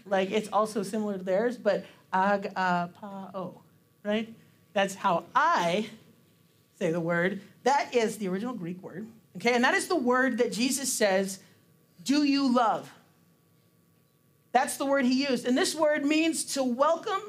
[0.07, 3.55] Like it's also similar to theirs, but agapao,
[4.03, 4.33] right?
[4.72, 5.90] That's how I
[6.79, 7.40] say the word.
[7.64, 9.07] That is the original Greek word.
[9.37, 9.55] Okay?
[9.55, 11.40] And that is the word that Jesus says,
[12.03, 12.90] Do you love?
[14.57, 15.45] That's the word he used.
[15.45, 17.21] And this word means to welcome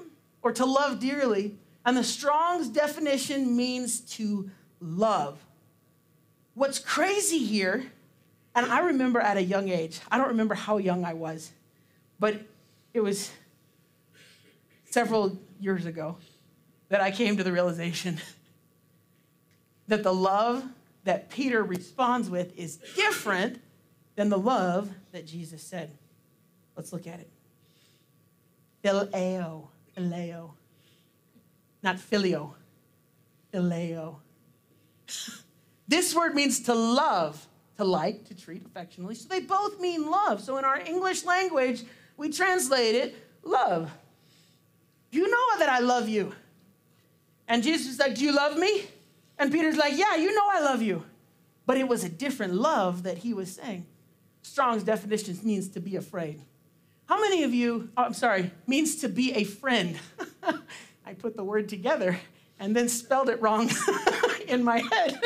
[0.42, 1.58] or to love dearly.
[1.86, 5.38] And the Strong's definition means to love.
[6.54, 7.84] What's crazy here,
[8.56, 11.52] and I remember at a young age, I don't remember how young I was,
[12.18, 12.40] but
[12.94, 13.30] it was
[14.86, 16.16] several years ago
[16.88, 18.22] that I came to the realization
[19.90, 20.64] that the love
[21.04, 23.60] that Peter responds with is different
[24.16, 25.92] than the love that Jesus said.
[26.78, 27.30] Let's look at it.
[28.84, 30.52] Phileo, phileo,
[31.82, 32.56] not filio,
[33.52, 34.18] phileo.
[35.88, 39.16] this word means to love, to like, to treat affectionately.
[39.16, 40.42] So they both mean love.
[40.42, 41.84] So in our English language,
[42.16, 43.92] we translate it love.
[45.12, 46.34] You know that I love you.
[47.48, 48.86] And Jesus is like, Do you love me?
[49.40, 51.04] And Peter's like, Yeah, you know I love you.
[51.66, 53.88] But it was a different love that he was saying.
[54.42, 56.42] Strong's definition means to be afraid.
[57.08, 59.98] How many of you, oh, I'm sorry, means to be a friend?
[61.06, 62.20] I put the word together
[62.60, 63.70] and then spelled it wrong
[64.48, 65.20] in my head.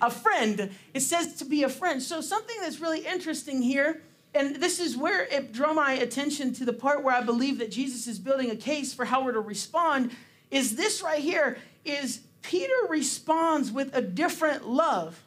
[0.00, 0.70] a friend.
[0.94, 2.02] It says to be a friend.
[2.02, 4.02] So, something that's really interesting here,
[4.34, 7.70] and this is where it drew my attention to the part where I believe that
[7.70, 10.10] Jesus is building a case for how we're to respond,
[10.50, 15.22] is this right here is Peter responds with a different love.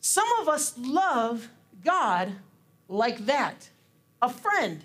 [0.00, 1.48] Some of us love
[1.82, 2.32] God
[2.88, 3.70] like that,
[4.20, 4.84] a friend.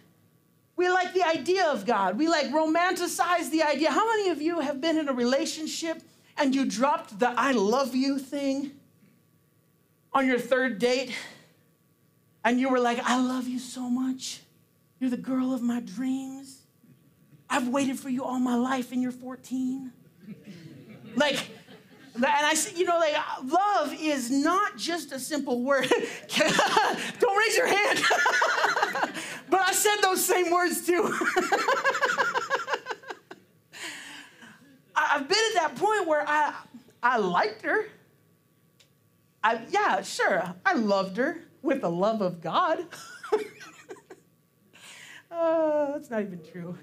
[0.76, 2.18] We like the idea of God.
[2.18, 3.92] We like romanticize the idea.
[3.92, 6.02] How many of you have been in a relationship
[6.38, 8.72] and you dropped the I love you thing
[10.12, 11.16] on your third date?
[12.44, 14.42] And you were like, I love you so much.
[15.00, 16.62] You're the girl of my dreams.
[17.50, 19.92] I've waited for you all my life and you're 14.
[21.16, 21.48] like,
[22.16, 25.88] and I said, you know, like love is not just a simple word.
[27.20, 28.00] Don't raise your hand.
[29.50, 31.04] but I said those same words too.
[34.96, 36.54] I've been at that point where I
[37.02, 37.86] I liked her.
[39.44, 40.54] I yeah, sure.
[40.66, 42.86] I loved her with the love of God.
[45.32, 46.78] uh, that's not even true.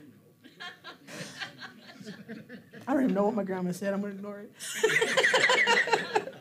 [2.90, 3.94] I don't even know what my grandma said.
[3.94, 6.34] I'm going to ignore it.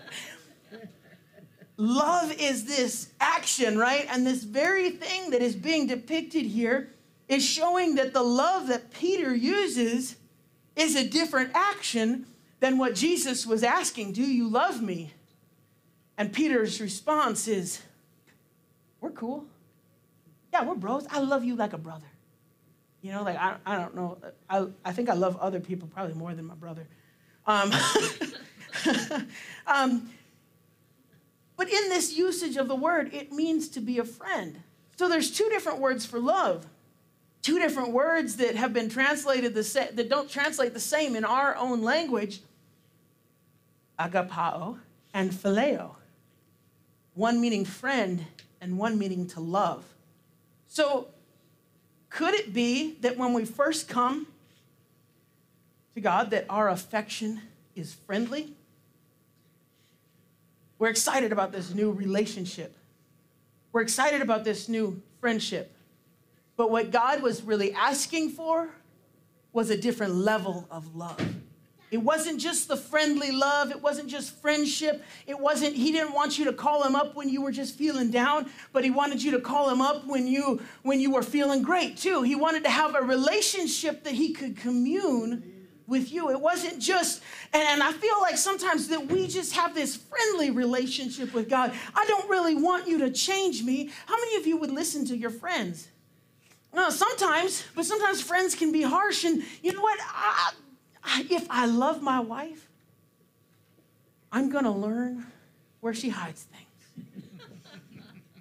[1.78, 4.08] Love is this action, right?
[4.10, 6.90] And this very thing that is being depicted here
[7.28, 10.16] is showing that the love that Peter uses
[10.76, 12.26] is a different action
[12.62, 15.14] than what Jesus was asking Do you love me?
[16.18, 17.80] And Peter's response is,
[19.02, 19.46] We're cool.
[20.52, 21.06] Yeah, we're bros.
[21.12, 22.08] I love you like a brother.
[23.02, 24.18] You know, like I, I don't know.
[24.50, 26.88] I, I think I love other people probably more than my brother.
[27.48, 27.72] Um,
[29.68, 30.10] um,
[31.56, 34.62] but in this usage of the word, it means to be a friend.
[34.98, 36.68] So there's two different words for love.
[37.42, 41.24] Two different words that have been translated the sa- that don't translate the same in
[41.24, 42.42] our own language.
[43.98, 44.80] Agapao
[45.14, 45.96] and phileo.
[47.14, 48.26] One meaning friend
[48.62, 49.86] and one meaning to love.
[50.68, 51.08] So
[52.10, 54.28] could it be that when we first come
[55.94, 57.42] to God, that our affection
[57.76, 58.54] is friendly?
[60.80, 62.76] We're excited about this new relationship.
[63.72, 65.72] We're excited about this new friendship.
[66.56, 68.70] But what God was really asking for
[69.54, 71.22] was a different level of love.
[71.92, 73.72] It wasn't just the friendly love.
[73.72, 75.04] It wasn't just friendship.
[75.26, 78.12] It wasn't, he didn't want you to call him up when you were just feeling
[78.12, 81.64] down, but he wanted you to call him up when you when you were feeling
[81.64, 82.22] great too.
[82.22, 86.30] He wanted to have a relationship that he could commune with you.
[86.30, 91.34] It wasn't just, and I feel like sometimes that we just have this friendly relationship
[91.34, 91.74] with God.
[91.96, 93.90] I don't really want you to change me.
[94.06, 95.88] How many of you would listen to your friends?
[96.72, 99.24] No, sometimes, but sometimes friends can be harsh.
[99.24, 99.98] And you know what?
[100.02, 100.52] I,
[101.30, 102.70] if I love my wife,
[104.32, 105.26] I'm going to learn
[105.80, 106.66] where she hides things.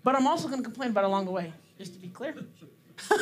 [0.05, 2.35] but I'm also going to complain about it along the way, just to be clear.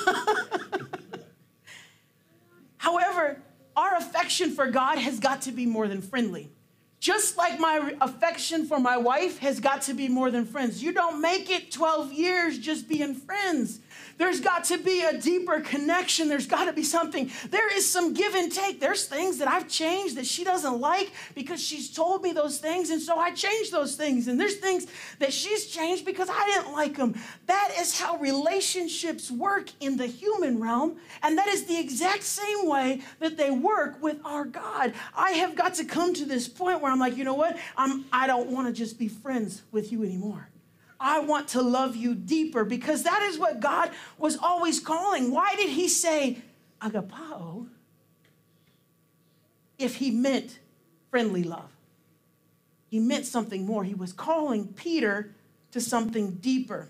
[2.79, 3.40] However,
[3.77, 6.51] our affection for God has got to be more than friendly.
[6.99, 10.83] Just like my affection for my wife has got to be more than friends.
[10.83, 13.81] You don't make it 12 years just being friends.
[14.18, 16.28] There's got to be a deeper connection.
[16.28, 17.30] There's got to be something.
[17.50, 18.80] There is some give and take.
[18.80, 22.90] There's things that I've changed that she doesn't like because she's told me those things.
[22.90, 24.28] And so I changed those things.
[24.28, 24.87] And there's things
[25.18, 27.14] that she's changed because I didn't like them.
[27.46, 30.96] That is how relationships work in the human realm.
[31.22, 34.94] And that is the exact same way that they work with our God.
[35.14, 37.59] I have got to come to this point where I'm like, you know what?
[37.76, 40.48] I'm, I don't want to just be friends with you anymore.
[40.98, 45.30] I want to love you deeper because that is what God was always calling.
[45.30, 46.38] Why did he say
[46.80, 47.66] agapao
[49.78, 50.59] if he meant
[51.11, 51.70] friendly love?
[52.88, 53.85] He meant something more.
[53.85, 55.35] He was calling Peter
[55.72, 56.88] to something deeper.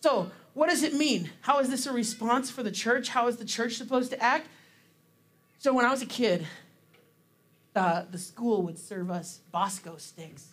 [0.00, 1.30] So, what does it mean?
[1.40, 3.08] How is this a response for the church?
[3.08, 4.48] How is the church supposed to act?
[5.58, 6.46] So, when I was a kid,
[7.74, 10.51] uh, the school would serve us Bosco sticks.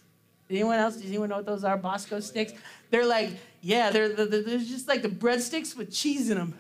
[0.50, 0.96] Anyone else?
[0.96, 1.78] Does anyone know what those are?
[1.78, 2.54] Bosco sticks?
[2.90, 3.32] They're like,
[3.62, 6.56] yeah, they're, they're, they're just like the breadsticks with cheese in them.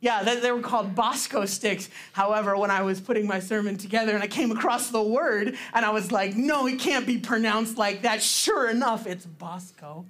[0.00, 1.90] Yeah, they, they were called Bosco sticks.
[2.12, 5.84] However, when I was putting my sermon together and I came across the word and
[5.84, 8.22] I was like, no, it can't be pronounced like that.
[8.22, 10.06] Sure enough, it's Bosco.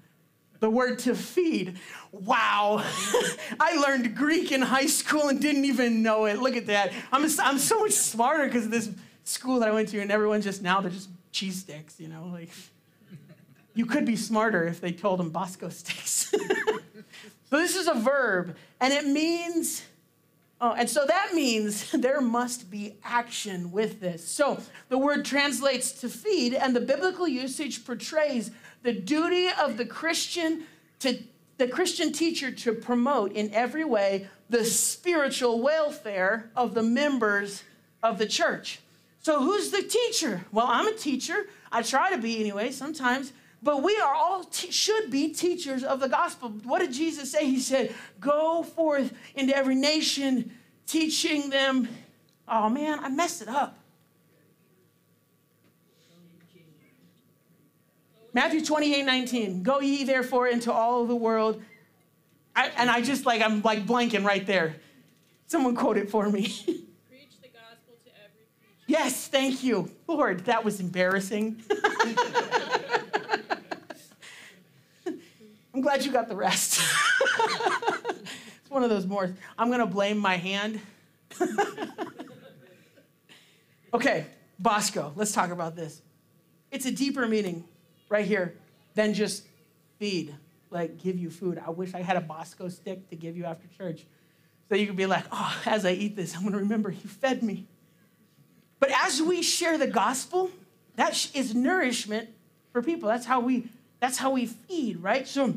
[0.60, 1.78] The word to feed.
[2.12, 2.84] Wow.
[3.60, 6.38] I learned Greek in high school and didn't even know it.
[6.38, 6.92] Look at that.
[7.10, 8.90] I'm, I'm so much smarter because of this
[9.24, 12.30] school that I went to, and everyone just now, they're just cheese sticks, you know?
[12.32, 12.50] Like,
[13.80, 16.30] you could be smarter if they told him Bosco sticks.
[17.48, 19.82] so this is a verb, and it means,
[20.60, 24.22] oh, and so that means there must be action with this.
[24.22, 24.60] So
[24.90, 28.50] the word translates to feed, and the biblical usage portrays
[28.82, 30.64] the duty of the Christian
[30.98, 31.18] to
[31.56, 37.62] the Christian teacher to promote in every way the spiritual welfare of the members
[38.02, 38.80] of the church.
[39.22, 40.44] So who's the teacher?
[40.52, 41.46] Well, I'm a teacher.
[41.72, 42.72] I try to be anyway.
[42.72, 46.50] Sometimes but we are all should be teachers of the gospel.
[46.64, 47.44] What did Jesus say?
[47.44, 50.52] He said, "Go forth into every nation,
[50.86, 51.88] teaching them."
[52.48, 53.80] Oh man, I messed it up.
[58.32, 59.62] Matthew 28 19.
[59.62, 61.62] Go ye therefore into all the world.
[62.54, 64.76] I, and I just like, I'm like blanking right there.
[65.46, 66.42] Someone quote it for me.
[67.08, 68.86] Preach the gospel to every creature.
[68.86, 69.90] yes, thank you.
[70.06, 71.62] Lord, that was embarrassing.
[75.80, 76.78] I'm glad you got the rest.
[78.60, 79.34] it's one of those more.
[79.58, 80.78] I'm going to blame my hand.
[83.94, 84.26] okay,
[84.58, 86.02] Bosco, let's talk about this.
[86.70, 87.64] It's a deeper meaning
[88.10, 88.56] right here
[88.94, 89.46] than just
[89.98, 90.34] feed,
[90.68, 91.58] like give you food.
[91.66, 94.04] I wish I had a Bosco stick to give you after church
[94.68, 97.08] so you could be like, oh, as I eat this, I'm going to remember you
[97.08, 97.64] fed me.
[98.80, 100.50] But as we share the gospel,
[100.96, 102.28] that is nourishment
[102.70, 103.08] for people.
[103.08, 105.28] That's how we that's how we feed, right?
[105.28, 105.56] So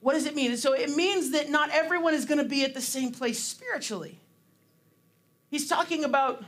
[0.00, 0.56] what does it mean?
[0.56, 4.18] So it means that not everyone is going to be at the same place spiritually.
[5.50, 6.42] He's talking about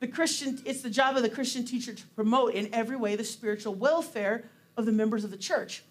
[0.00, 3.24] the Christian, it's the job of the Christian teacher to promote in every way the
[3.24, 4.44] spiritual welfare
[4.76, 5.82] of the members of the church.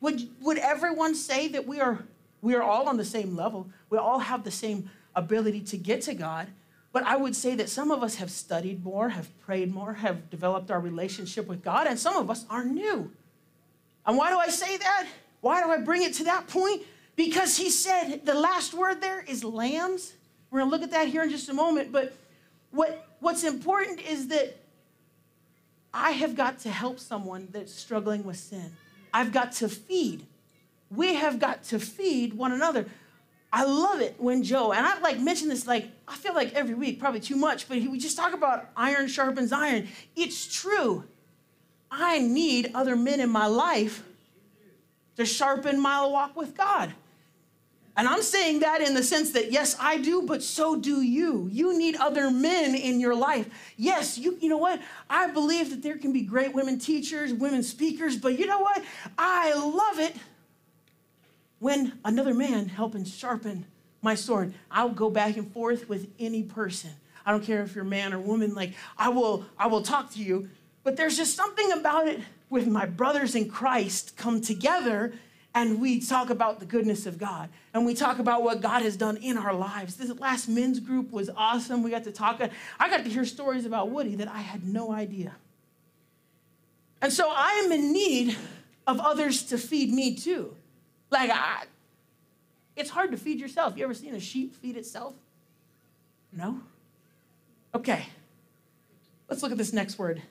[0.00, 2.04] Would, would everyone say that we are,
[2.40, 3.68] we are all on the same level?
[3.90, 6.48] We all have the same ability to get to God.
[6.92, 10.28] But I would say that some of us have studied more, have prayed more, have
[10.30, 13.12] developed our relationship with God, and some of us are new.
[14.06, 15.06] And why do I say that?
[15.40, 16.82] Why do I bring it to that point?
[17.16, 20.14] Because he said the last word there is lambs.
[20.50, 21.92] We're going to look at that here in just a moment.
[21.92, 22.14] But
[22.70, 24.56] what, what's important is that
[25.92, 28.72] I have got to help someone that's struggling with sin.
[29.12, 30.26] I've got to feed.
[30.90, 32.86] We have got to feed one another.
[33.52, 36.74] I love it when Joe, and I like mention this like, I feel like every
[36.74, 39.88] week, probably too much, but he, we just talk about iron sharpens iron.
[40.14, 41.04] It's true.
[41.90, 44.02] I need other men in my life
[45.16, 46.94] to sharpen my walk with God.
[47.96, 51.48] And I'm saying that in the sense that, yes, I do, but so do you.
[51.52, 53.48] You need other men in your life.
[53.76, 54.80] Yes, you, you know what?
[55.10, 58.82] I believe that there can be great women teachers, women speakers, but you know what?
[59.18, 60.16] I love it
[61.58, 63.66] when another man helping sharpen
[64.00, 64.54] my sword.
[64.70, 66.90] I'll go back and forth with any person.
[67.26, 70.20] I don't care if you're man or woman, like I will, I will talk to
[70.20, 70.48] you.
[70.82, 75.12] But there's just something about it with my brothers in Christ come together
[75.54, 78.96] and we talk about the goodness of God and we talk about what God has
[78.96, 79.96] done in our lives.
[79.96, 81.82] This last men's group was awesome.
[81.82, 82.40] We got to talk.
[82.78, 85.34] I got to hear stories about Woody that I had no idea.
[87.02, 88.36] And so I am in need
[88.86, 90.54] of others to feed me too.
[91.10, 91.64] Like, I,
[92.76, 93.76] it's hard to feed yourself.
[93.76, 95.14] You ever seen a sheep feed itself?
[96.32, 96.60] No?
[97.74, 98.06] Okay.
[99.28, 100.22] Let's look at this next word.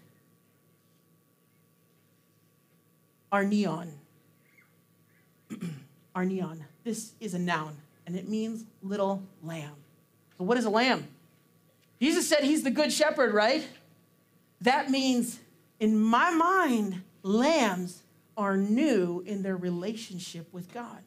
[3.31, 3.93] Arnion.
[6.15, 6.63] Arnion.
[6.85, 7.75] This is a noun,
[8.07, 9.75] and it means little lamb.
[10.37, 11.07] So, what is a lamb?
[12.01, 13.67] Jesus said he's the good shepherd, right?
[14.61, 15.39] That means,
[15.79, 18.01] in my mind, lambs
[18.37, 21.03] are new in their relationship with God.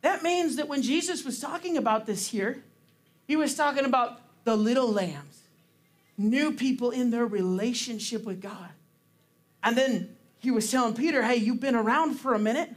[0.00, 2.62] That means that when Jesus was talking about this here,
[3.28, 5.42] he was talking about the little lambs,
[6.18, 8.70] new people in their relationship with God.
[9.62, 12.68] And then he was telling Peter, hey, you've been around for a minute,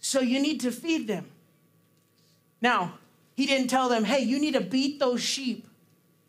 [0.00, 1.26] so you need to feed them.
[2.62, 2.94] Now,
[3.36, 5.68] he didn't tell them, hey, you need to beat those sheep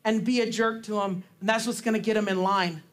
[0.03, 2.84] and be a jerk to them, and that's what's gonna get them in line.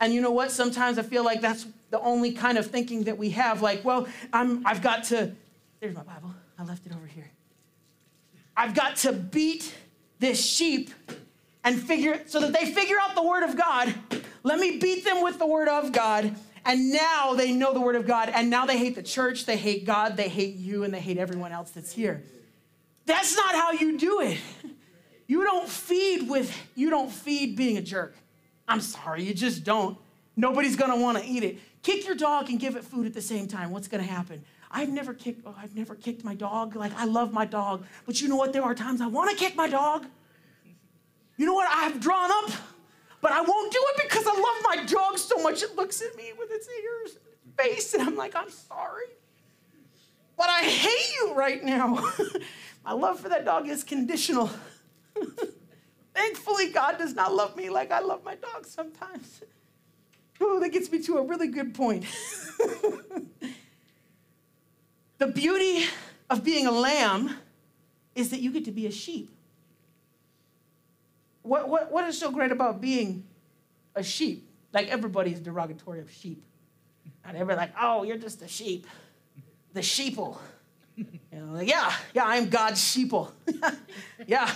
[0.00, 0.50] And you know what?
[0.50, 3.62] Sometimes I feel like that's the only kind of thinking that we have.
[3.62, 5.32] Like, well, I'm, I've got to,
[5.80, 6.34] there's my Bible.
[6.58, 7.30] I left it over here.
[8.54, 9.74] I've got to beat
[10.18, 10.90] this sheep
[11.64, 13.94] and figure, so that they figure out the word of God.
[14.42, 16.36] Let me beat them with the word of God.
[16.66, 18.28] And now they know the word of God.
[18.28, 21.16] And now they hate the church, they hate God, they hate you, and they hate
[21.16, 22.24] everyone else that's here.
[23.06, 24.38] That's not how you do it.
[25.28, 28.16] You don't feed with, you don't feed being a jerk.
[28.68, 29.96] I'm sorry, you just don't.
[30.36, 31.58] Nobody's gonna wanna eat it.
[31.82, 33.70] Kick your dog and give it food at the same time.
[33.70, 34.44] What's gonna happen?
[34.70, 36.76] I've never kicked, oh, I've never kicked my dog.
[36.76, 38.52] Like I love my dog, but you know what?
[38.52, 40.06] There are times I wanna kick my dog.
[41.36, 41.68] You know what?
[41.70, 42.50] I've drawn up,
[43.26, 45.60] but I won't do it because I love my dog so much.
[45.60, 49.06] It looks at me with its ears, and its face, and I'm like, I'm sorry.
[50.36, 52.08] But I hate you right now.
[52.84, 54.48] my love for that dog is conditional.
[56.14, 59.42] Thankfully, God does not love me like I love my dog sometimes.
[60.38, 62.04] Oh, that gets me to a really good point.
[65.16, 65.86] the beauty
[66.28, 67.34] of being a lamb
[68.14, 69.35] is that you get to be a sheep.
[71.46, 73.24] What, what, what is so great about being
[73.94, 74.46] a sheep?
[74.76, 76.44] like everybody is derogatory of sheep.
[77.24, 78.86] And everybody like, oh, you're just a sheep.
[79.72, 80.38] The sheeple.
[81.32, 83.30] You know, like, yeah, yeah, I'm God's sheeple.
[84.26, 84.50] yeah,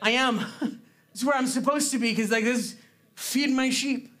[0.00, 0.40] I am.
[1.10, 2.76] It's where I'm supposed to be, because like this,
[3.14, 4.12] feed my sheep.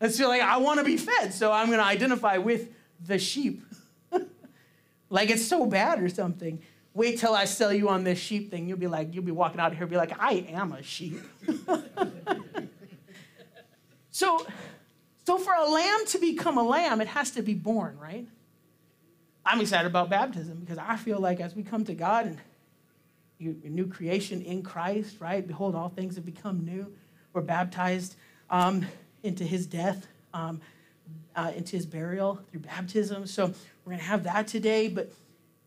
[0.00, 2.68] I feel like I want to be fed, so I'm gonna identify with
[3.06, 3.62] the sheep.
[5.10, 6.62] like it's so bad or something.
[6.94, 8.68] Wait till I sell you on this sheep thing.
[8.68, 11.20] You'll be like, you'll be walking out of here, be like, I am a sheep.
[14.10, 14.46] so,
[15.24, 18.26] so for a lamb to become a lamb, it has to be born, right?
[19.44, 22.38] I'm excited about baptism because I feel like as we come to God and
[23.38, 25.46] you, new creation in Christ, right?
[25.46, 26.92] Behold, all things have become new.
[27.32, 28.16] We're baptized
[28.50, 28.86] um,
[29.22, 30.60] into his death, um,
[31.34, 33.26] uh, into his burial through baptism.
[33.26, 34.88] So we're going to have that today.
[34.88, 35.10] But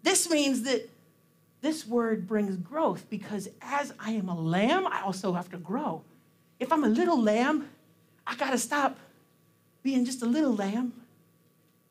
[0.04, 0.90] this means that
[1.66, 6.04] this word brings growth because as I am a lamb, I also have to grow.
[6.60, 7.68] If I'm a little lamb,
[8.28, 9.00] I got to stop
[9.82, 10.94] being just a little lamb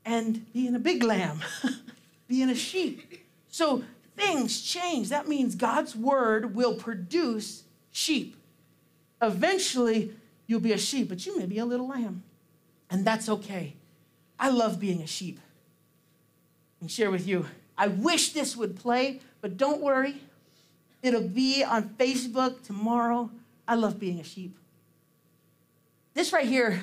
[0.05, 1.41] and being a big lamb,
[2.29, 3.27] being a sheep.
[3.49, 3.83] So
[4.17, 5.09] things change.
[5.09, 8.37] That means God's word will produce sheep.
[9.21, 10.15] Eventually,
[10.47, 12.23] you'll be a sheep, but you may be a little lamb.
[12.89, 13.75] And that's okay.
[14.39, 15.41] I love being a sheep.
[16.81, 17.47] And share with you,
[17.77, 20.23] I wish this would play, but don't worry.
[21.03, 23.31] It'll be on Facebook tomorrow.
[23.69, 24.57] I love being a sheep.
[26.15, 26.83] This right here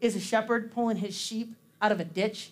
[0.00, 2.50] is a shepherd pulling his sheep out of a ditch.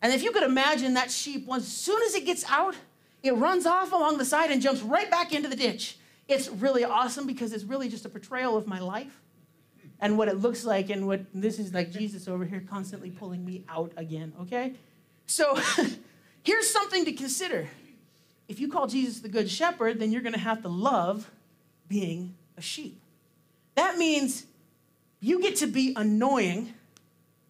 [0.00, 2.76] And if you could imagine that sheep, as soon as it gets out,
[3.22, 5.98] it runs off along the side and jumps right back into the ditch.
[6.26, 9.20] It's really awesome because it's really just a portrayal of my life
[10.00, 13.44] and what it looks like and what this is like Jesus over here constantly pulling
[13.44, 14.72] me out again, okay?
[15.26, 15.58] So
[16.42, 17.68] here's something to consider.
[18.48, 21.30] If you call Jesus the good shepherd, then you're going to have to love
[21.86, 22.98] being a sheep.
[23.74, 24.44] That means
[25.20, 26.72] you get to be annoying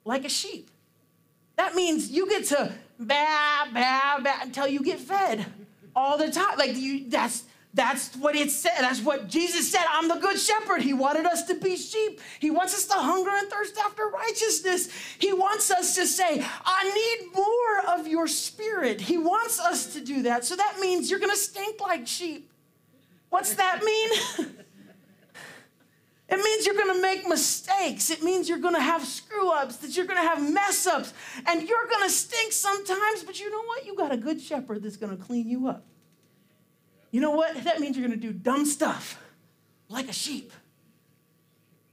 [0.05, 0.70] like a sheep.
[1.57, 5.46] That means you get to bah, bah, bah until you get fed
[5.94, 6.59] all the time.
[6.59, 7.44] Like you, that's
[7.75, 8.73] that's what it said.
[8.81, 9.85] That's what Jesus said.
[9.91, 10.83] I'm the good shepherd.
[10.83, 12.21] He wanted us to be sheep.
[12.41, 14.89] He wants us to hunger and thirst after righteousness.
[15.19, 19.03] He wants us to say, I need more of your spirit.
[19.03, 20.45] He wants us to do that.
[20.45, 22.51] So that means you're going to stink like sheep.
[23.29, 24.49] What's that mean?
[26.31, 28.11] It means you're going to make mistakes.
[28.11, 31.14] It means you're going to have screw ups, that you're going to have mess ups,
[31.47, 33.87] and you're going to stink sometimes, but you know what?
[33.87, 35.87] You got a good shepherd that's going to clean you up.
[37.11, 37.64] You know what?
[37.64, 39.22] That means you're going to do dumb stuff
[39.88, 40.52] like a sheep.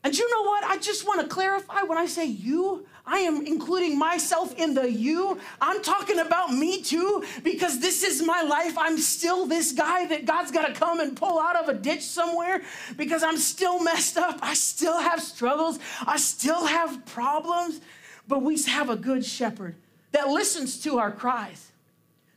[0.03, 0.63] And you know what?
[0.63, 4.91] I just want to clarify when I say you, I am including myself in the
[4.91, 5.39] you.
[5.61, 8.78] I'm talking about me too, because this is my life.
[8.78, 12.03] I'm still this guy that God's got to come and pull out of a ditch
[12.03, 12.61] somewhere
[12.97, 14.39] because I'm still messed up.
[14.41, 15.80] I still have struggles.
[16.05, 17.82] I still have problems.
[18.28, 19.76] But we have a good shepherd
[20.11, 21.72] that listens to our cries,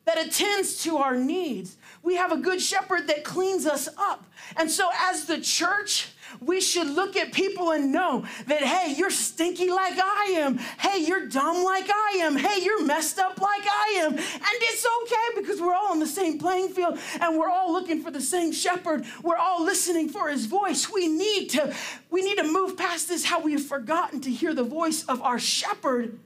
[0.04, 1.76] that attends to our needs.
[2.02, 4.24] We have a good shepherd that cleans us up.
[4.56, 9.10] And so, as the church, we should look at people and know that, hey, you're
[9.10, 10.58] stinky like I am.
[10.58, 12.36] Hey, you're dumb like I am.
[12.36, 14.12] Hey, you're messed up like I am.
[14.12, 18.02] And it's okay because we're all on the same playing field and we're all looking
[18.02, 19.04] for the same shepherd.
[19.22, 20.90] We're all listening for his voice.
[20.90, 21.74] We need to,
[22.10, 25.22] we need to move past this how we have forgotten to hear the voice of
[25.22, 26.18] our shepherd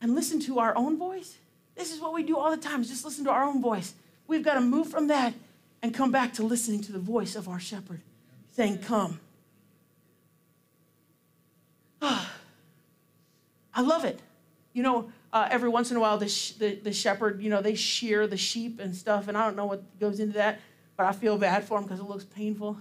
[0.00, 1.36] and listen to our own voice.
[1.76, 3.94] This is what we do all the time, is just listen to our own voice.
[4.26, 5.34] We've got to move from that
[5.82, 8.00] and come back to listening to the voice of our shepherd
[8.52, 9.20] saying, Come.
[13.76, 14.20] I love it.
[14.72, 17.60] You know, uh, every once in a while, the, sh- the, the, shepherd, you know,
[17.60, 20.60] they shear the sheep and stuff, and I don't know what goes into that,
[20.96, 22.78] but I feel bad for them because it looks painful.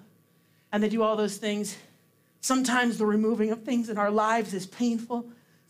[0.72, 1.76] And they do all those things.
[2.40, 5.26] Sometimes the removing of things in our lives is painful.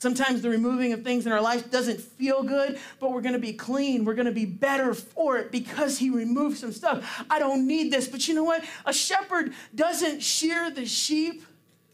[0.05, 3.39] Sometimes the removing of things in our life doesn't feel good, but we're going to
[3.39, 4.05] be clean.
[4.05, 7.25] We're going to be better for it because he removed some stuff.
[7.27, 8.07] I don't need this.
[8.07, 8.63] But you know what?
[8.85, 11.43] A shepherd doesn't shear the sheep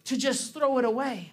[0.04, 1.32] to just throw it away.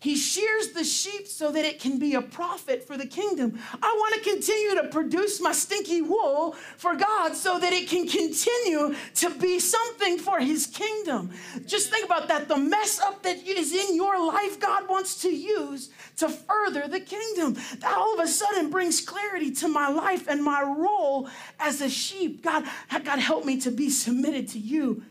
[0.00, 3.58] He shears the sheep so that it can be a profit for the kingdom.
[3.82, 8.08] I want to continue to produce my stinky wool for God so that it can
[8.08, 11.30] continue to be something for his kingdom.
[11.66, 12.48] Just think about that.
[12.48, 17.00] The mess up that is in your life, God wants to use to further the
[17.00, 17.58] kingdom.
[17.80, 21.28] That all of a sudden brings clarity to my life and my role
[21.58, 22.42] as a sheep.
[22.42, 25.02] God, God help me to be submitted to you.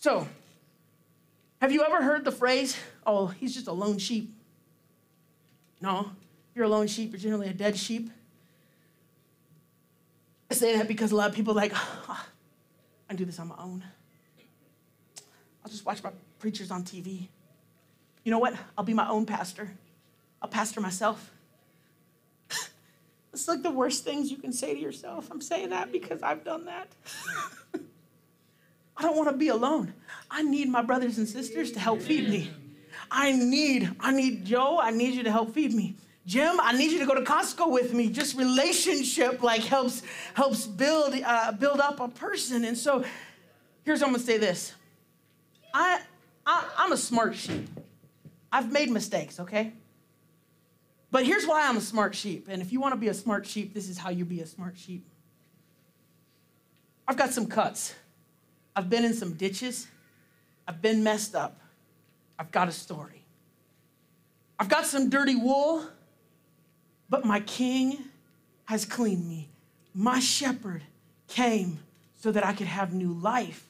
[0.00, 0.26] So,
[1.60, 2.76] have you ever heard the phrase,
[3.08, 4.32] oh, he's just a lone sheep?
[5.80, 6.10] No,
[6.54, 8.10] you're a lone sheep, you're generally a dead sheep.
[10.50, 12.26] I say that because a lot of people are like, oh,
[13.08, 13.82] I do this on my own.
[15.64, 17.28] I'll just watch my preachers on TV.
[18.24, 18.54] You know what?
[18.76, 19.70] I'll be my own pastor.
[20.42, 21.30] I'll pastor myself.
[23.32, 25.28] it's like the worst things you can say to yourself.
[25.30, 26.88] I'm saying that because I've done that.
[28.96, 29.94] I don't want to be alone.
[30.30, 32.50] I need my brothers and sisters to help feed me.
[33.10, 35.96] I need, I need Joe, I need you to help feed me.
[36.26, 38.10] Jim, I need you to go to Costco with me.
[38.10, 40.02] Just relationship like helps
[40.34, 42.66] helps build uh, build up a person.
[42.66, 43.02] And so,
[43.82, 44.74] here's I'm gonna say this.
[45.72, 46.02] I,
[46.44, 47.66] I I'm a smart sheep.
[48.52, 49.72] I've made mistakes, okay?
[51.10, 52.48] But here's why I'm a smart sheep.
[52.50, 54.46] And if you want to be a smart sheep, this is how you be a
[54.46, 55.06] smart sheep.
[57.06, 57.94] I've got some cuts.
[58.76, 59.88] I've been in some ditches.
[60.66, 61.58] I've been messed up.
[62.38, 63.24] I've got a story.
[64.58, 65.86] I've got some dirty wool,
[67.08, 67.98] but my king
[68.64, 69.48] has cleaned me.
[69.94, 70.82] My shepherd
[71.26, 71.80] came
[72.16, 73.64] so that I could have new life.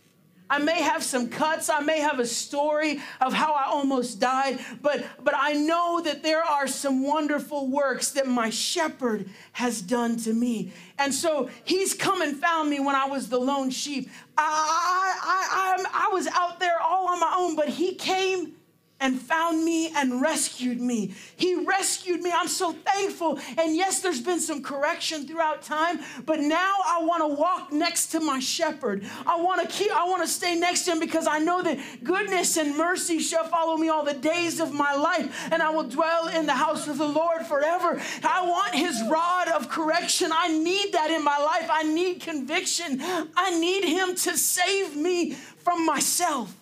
[0.51, 4.59] I may have some cuts, I may have a story of how I almost died,
[4.81, 10.17] but, but I know that there are some wonderful works that my shepherd has done
[10.19, 10.73] to me.
[10.99, 14.09] And so he's come and found me when I was the lone sheep.
[14.39, 18.55] I, I, I, I was out there all on my own, but he came
[19.01, 21.15] and found me and rescued me.
[21.37, 22.33] He rescued me.
[22.35, 23.39] I'm so thankful.
[23.57, 28.09] And yes, there's been some correction throughout time, but now I want to walk next
[28.09, 29.05] to my shepherd.
[29.27, 31.79] I want to keep I want to stay next to him because I know that
[32.03, 35.89] goodness and mercy shall follow me all the days of my life, and I will
[35.89, 38.01] dwell in the house of the Lord forever.
[38.25, 40.31] I want his rod of correction.
[40.33, 41.69] I need that in my life.
[41.71, 43.01] I need conviction.
[43.01, 46.55] I need him to save me from myself.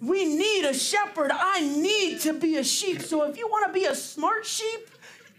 [0.00, 1.30] We need a shepherd.
[1.34, 3.02] I need to be a sheep.
[3.02, 4.88] So if you want to be a smart sheep,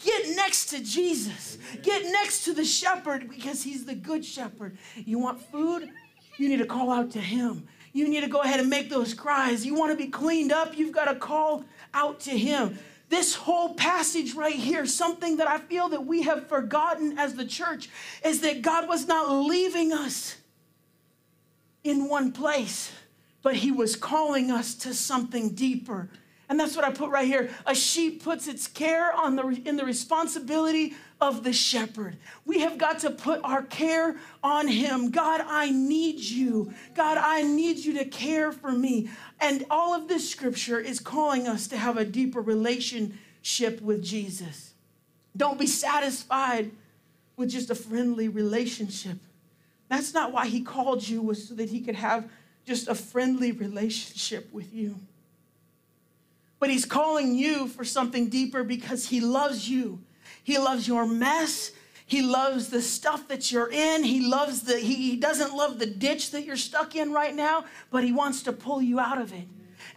[0.04, 1.58] get next to Jesus.
[1.82, 4.78] Get next to the shepherd because he's the good shepherd.
[4.96, 5.90] You want food?
[6.38, 7.68] You need to call out to him.
[7.94, 9.66] You need to go ahead and make those cries.
[9.66, 10.78] You want to be cleaned up?
[10.78, 12.78] You've got to call out to him.
[13.08, 17.46] This whole passage right here, something that I feel that we have forgotten as the
[17.46, 17.90] church,
[18.24, 20.36] is that God was not leaving us
[21.84, 22.92] in one place
[23.42, 26.10] but he was calling us to something deeper.
[26.50, 27.52] And that's what I put right here.
[27.68, 32.18] A sheep puts its care on the, in the responsibility of the shepherd.
[32.44, 35.12] We have got to put our care on him.
[35.12, 36.74] God, I need you.
[36.96, 39.10] God, I need you to care for me.
[39.40, 44.74] And all of this scripture is calling us to have a deeper relationship with Jesus.
[45.38, 46.72] Don't be satisfied
[47.38, 49.18] with just a friendly relationship.
[49.88, 52.30] That's not why he called you, was so that he could have
[52.70, 54.96] just a friendly relationship with you.
[56.60, 60.00] But He's calling you for something deeper because He loves you.
[60.44, 61.72] He loves your mess.
[62.06, 64.04] He loves the stuff that you're in.
[64.04, 67.66] He loves the, he, he doesn't love the ditch that you're stuck in right now,
[67.90, 69.48] but He wants to pull you out of it.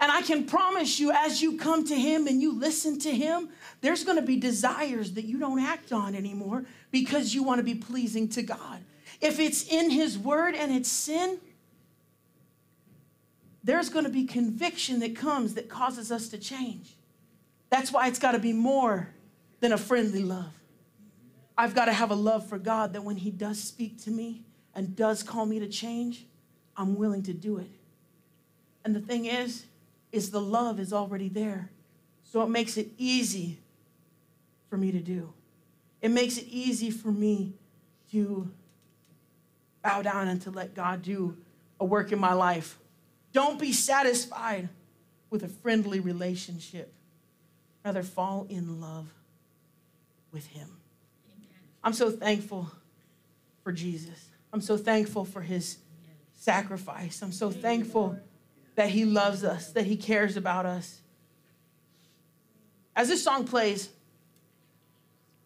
[0.00, 3.50] And I can promise you, as you come to Him and you listen to Him,
[3.82, 7.64] there's going to be desires that you don't act on anymore because you want to
[7.64, 8.80] be pleasing to God.
[9.20, 11.38] If it's in His Word and it's sin,
[13.64, 16.96] there's going to be conviction that comes that causes us to change.
[17.70, 19.08] That's why it's got to be more
[19.60, 20.52] than a friendly love.
[21.56, 24.42] I've got to have a love for God that when He does speak to me
[24.74, 26.26] and does call me to change,
[26.76, 27.70] I'm willing to do it.
[28.84, 29.66] And the thing is,
[30.10, 31.70] is the love is already there.
[32.24, 33.58] So it makes it easy
[34.68, 35.32] for me to do.
[36.00, 37.54] It makes it easy for me
[38.10, 38.50] to
[39.82, 41.36] bow down and to let God do
[41.78, 42.78] a work in my life
[43.32, 44.68] don't be satisfied
[45.30, 46.92] with a friendly relationship.
[47.84, 49.12] Rather, fall in love
[50.30, 50.68] with Him.
[51.82, 52.70] I'm so thankful
[53.64, 54.28] for Jesus.
[54.52, 55.78] I'm so thankful for His
[56.34, 57.22] sacrifice.
[57.22, 58.18] I'm so thankful
[58.74, 61.00] that He loves us, that He cares about us.
[62.94, 63.88] As this song plays,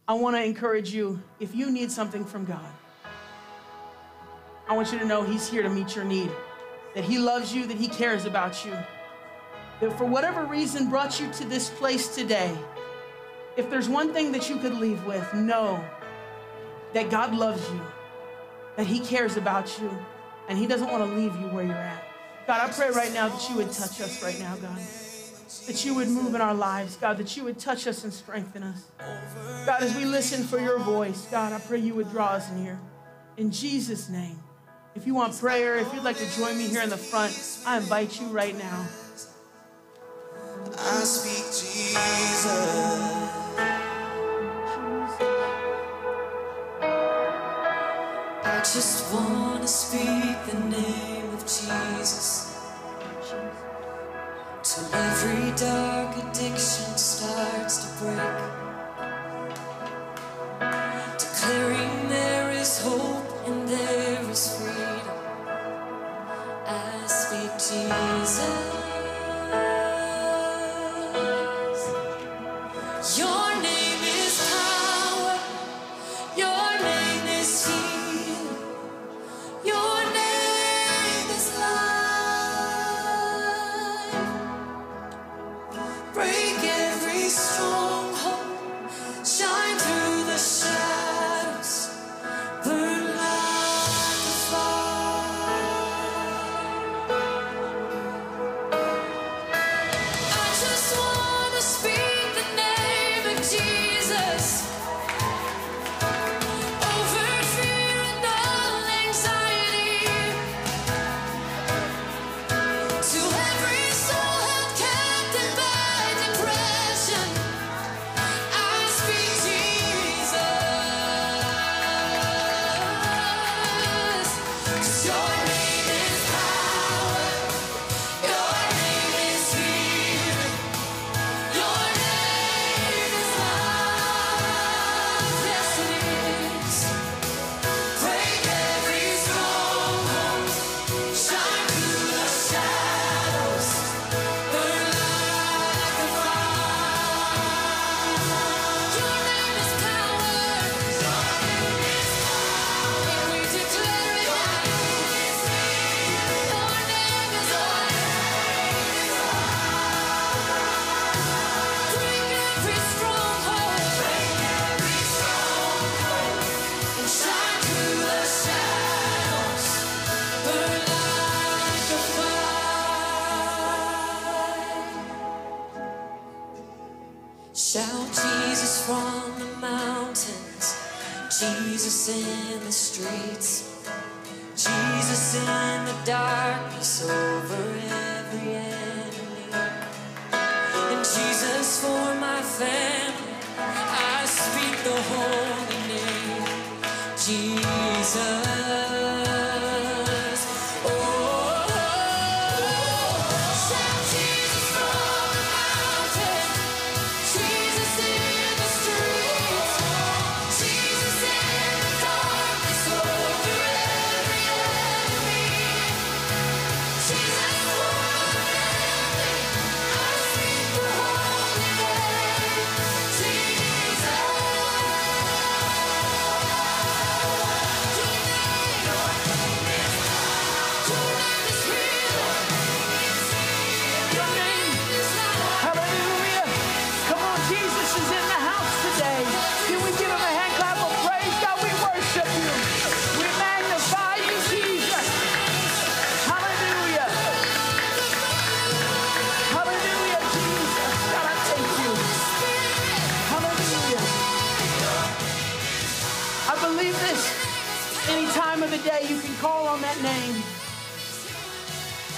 [0.09, 2.73] I want to encourage you if you need something from God,
[4.69, 6.31] I want you to know He's here to meet your need
[6.97, 8.73] that He loves you, that He cares about you.
[9.81, 12.57] That for whatever reason brought you to this place today,
[13.59, 15.85] if there's one thing that you could leave with, know
[16.95, 17.83] that God loves you,
[18.77, 19.91] that He cares about you,
[20.49, 22.03] and He doesn't want to leave you where you're at.
[22.47, 24.79] God, I pray right now that you would touch us right now, God.
[25.67, 28.63] That you would move in our lives, God, that you would touch us and strengthen
[28.63, 28.85] us.
[29.67, 32.81] God, as we listen for your voice, God, I pray you would draw us near.
[33.37, 34.39] In Jesus' name.
[34.97, 37.77] If you want prayer, if you'd like to join me here in the front, I
[37.77, 38.87] invite you right now.
[40.73, 42.47] I speak Jesus.
[48.43, 52.59] I just want to speak the name of Jesus
[54.63, 58.66] till every dark addiction starts to break.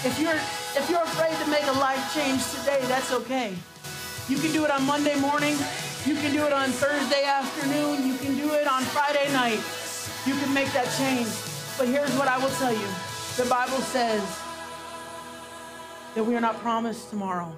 [0.05, 3.55] If you're if you're afraid to make a life change today, that's okay.
[4.29, 5.57] You can do it on Monday morning.
[6.07, 8.07] You can do it on Thursday afternoon.
[8.07, 9.59] You can do it on Friday night.
[10.25, 11.27] You can make that change.
[11.77, 12.89] But here's what I will tell you.
[13.37, 14.23] The Bible says
[16.15, 17.55] that we are not promised tomorrow.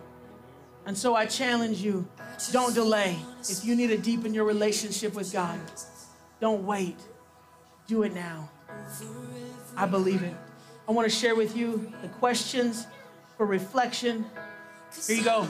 [0.87, 2.09] And so I challenge you,
[2.53, 3.19] don't delay.
[3.43, 5.61] If you need to deepen your relationship with God,
[6.41, 6.97] don't wait.
[7.87, 8.49] Do it now.
[9.77, 10.35] I believe it.
[10.91, 12.89] I want to share with you the questions
[13.37, 14.27] for reflection.
[15.07, 15.47] Here you go.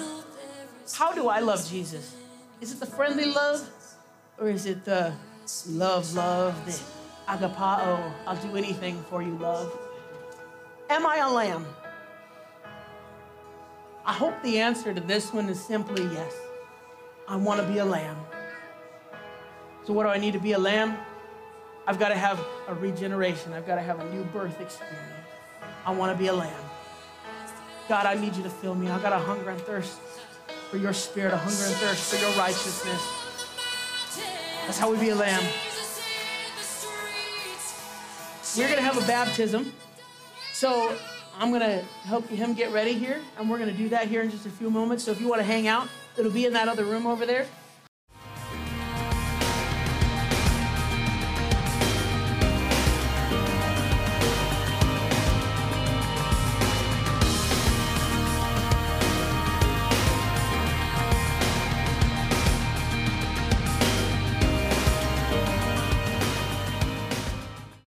[0.93, 2.15] How do I love Jesus?
[2.61, 3.67] Is it the friendly love
[4.39, 5.15] or is it the
[5.67, 6.79] love, love, the
[7.27, 9.73] agapao, I'll do anything for you, love?
[10.91, 11.65] Am I a lamb?
[14.05, 16.35] I hope the answer to this one is simply yes.
[17.27, 18.19] I want to be a lamb.
[19.87, 20.99] So, what do I need to be a lamb?
[21.87, 22.39] I've got to have
[22.69, 23.55] a regeneration.
[23.55, 25.20] I've got to have a new birth experience.
[25.85, 26.65] I want to be a lamb.
[27.89, 28.89] God, I need you to fill me.
[28.89, 29.99] I got a hunger and thirst
[30.71, 33.03] for your spirit, a hunger and thirst for your righteousness.
[34.67, 35.43] That's how we be a lamb.
[38.57, 39.73] We're going to have a baptism.
[40.53, 40.97] So
[41.39, 44.23] I'm going to help him get ready here, and we're going to do that here
[44.23, 45.05] in just a few moments.
[45.05, 47.47] So if you want to hang out, it'll be in that other room over there.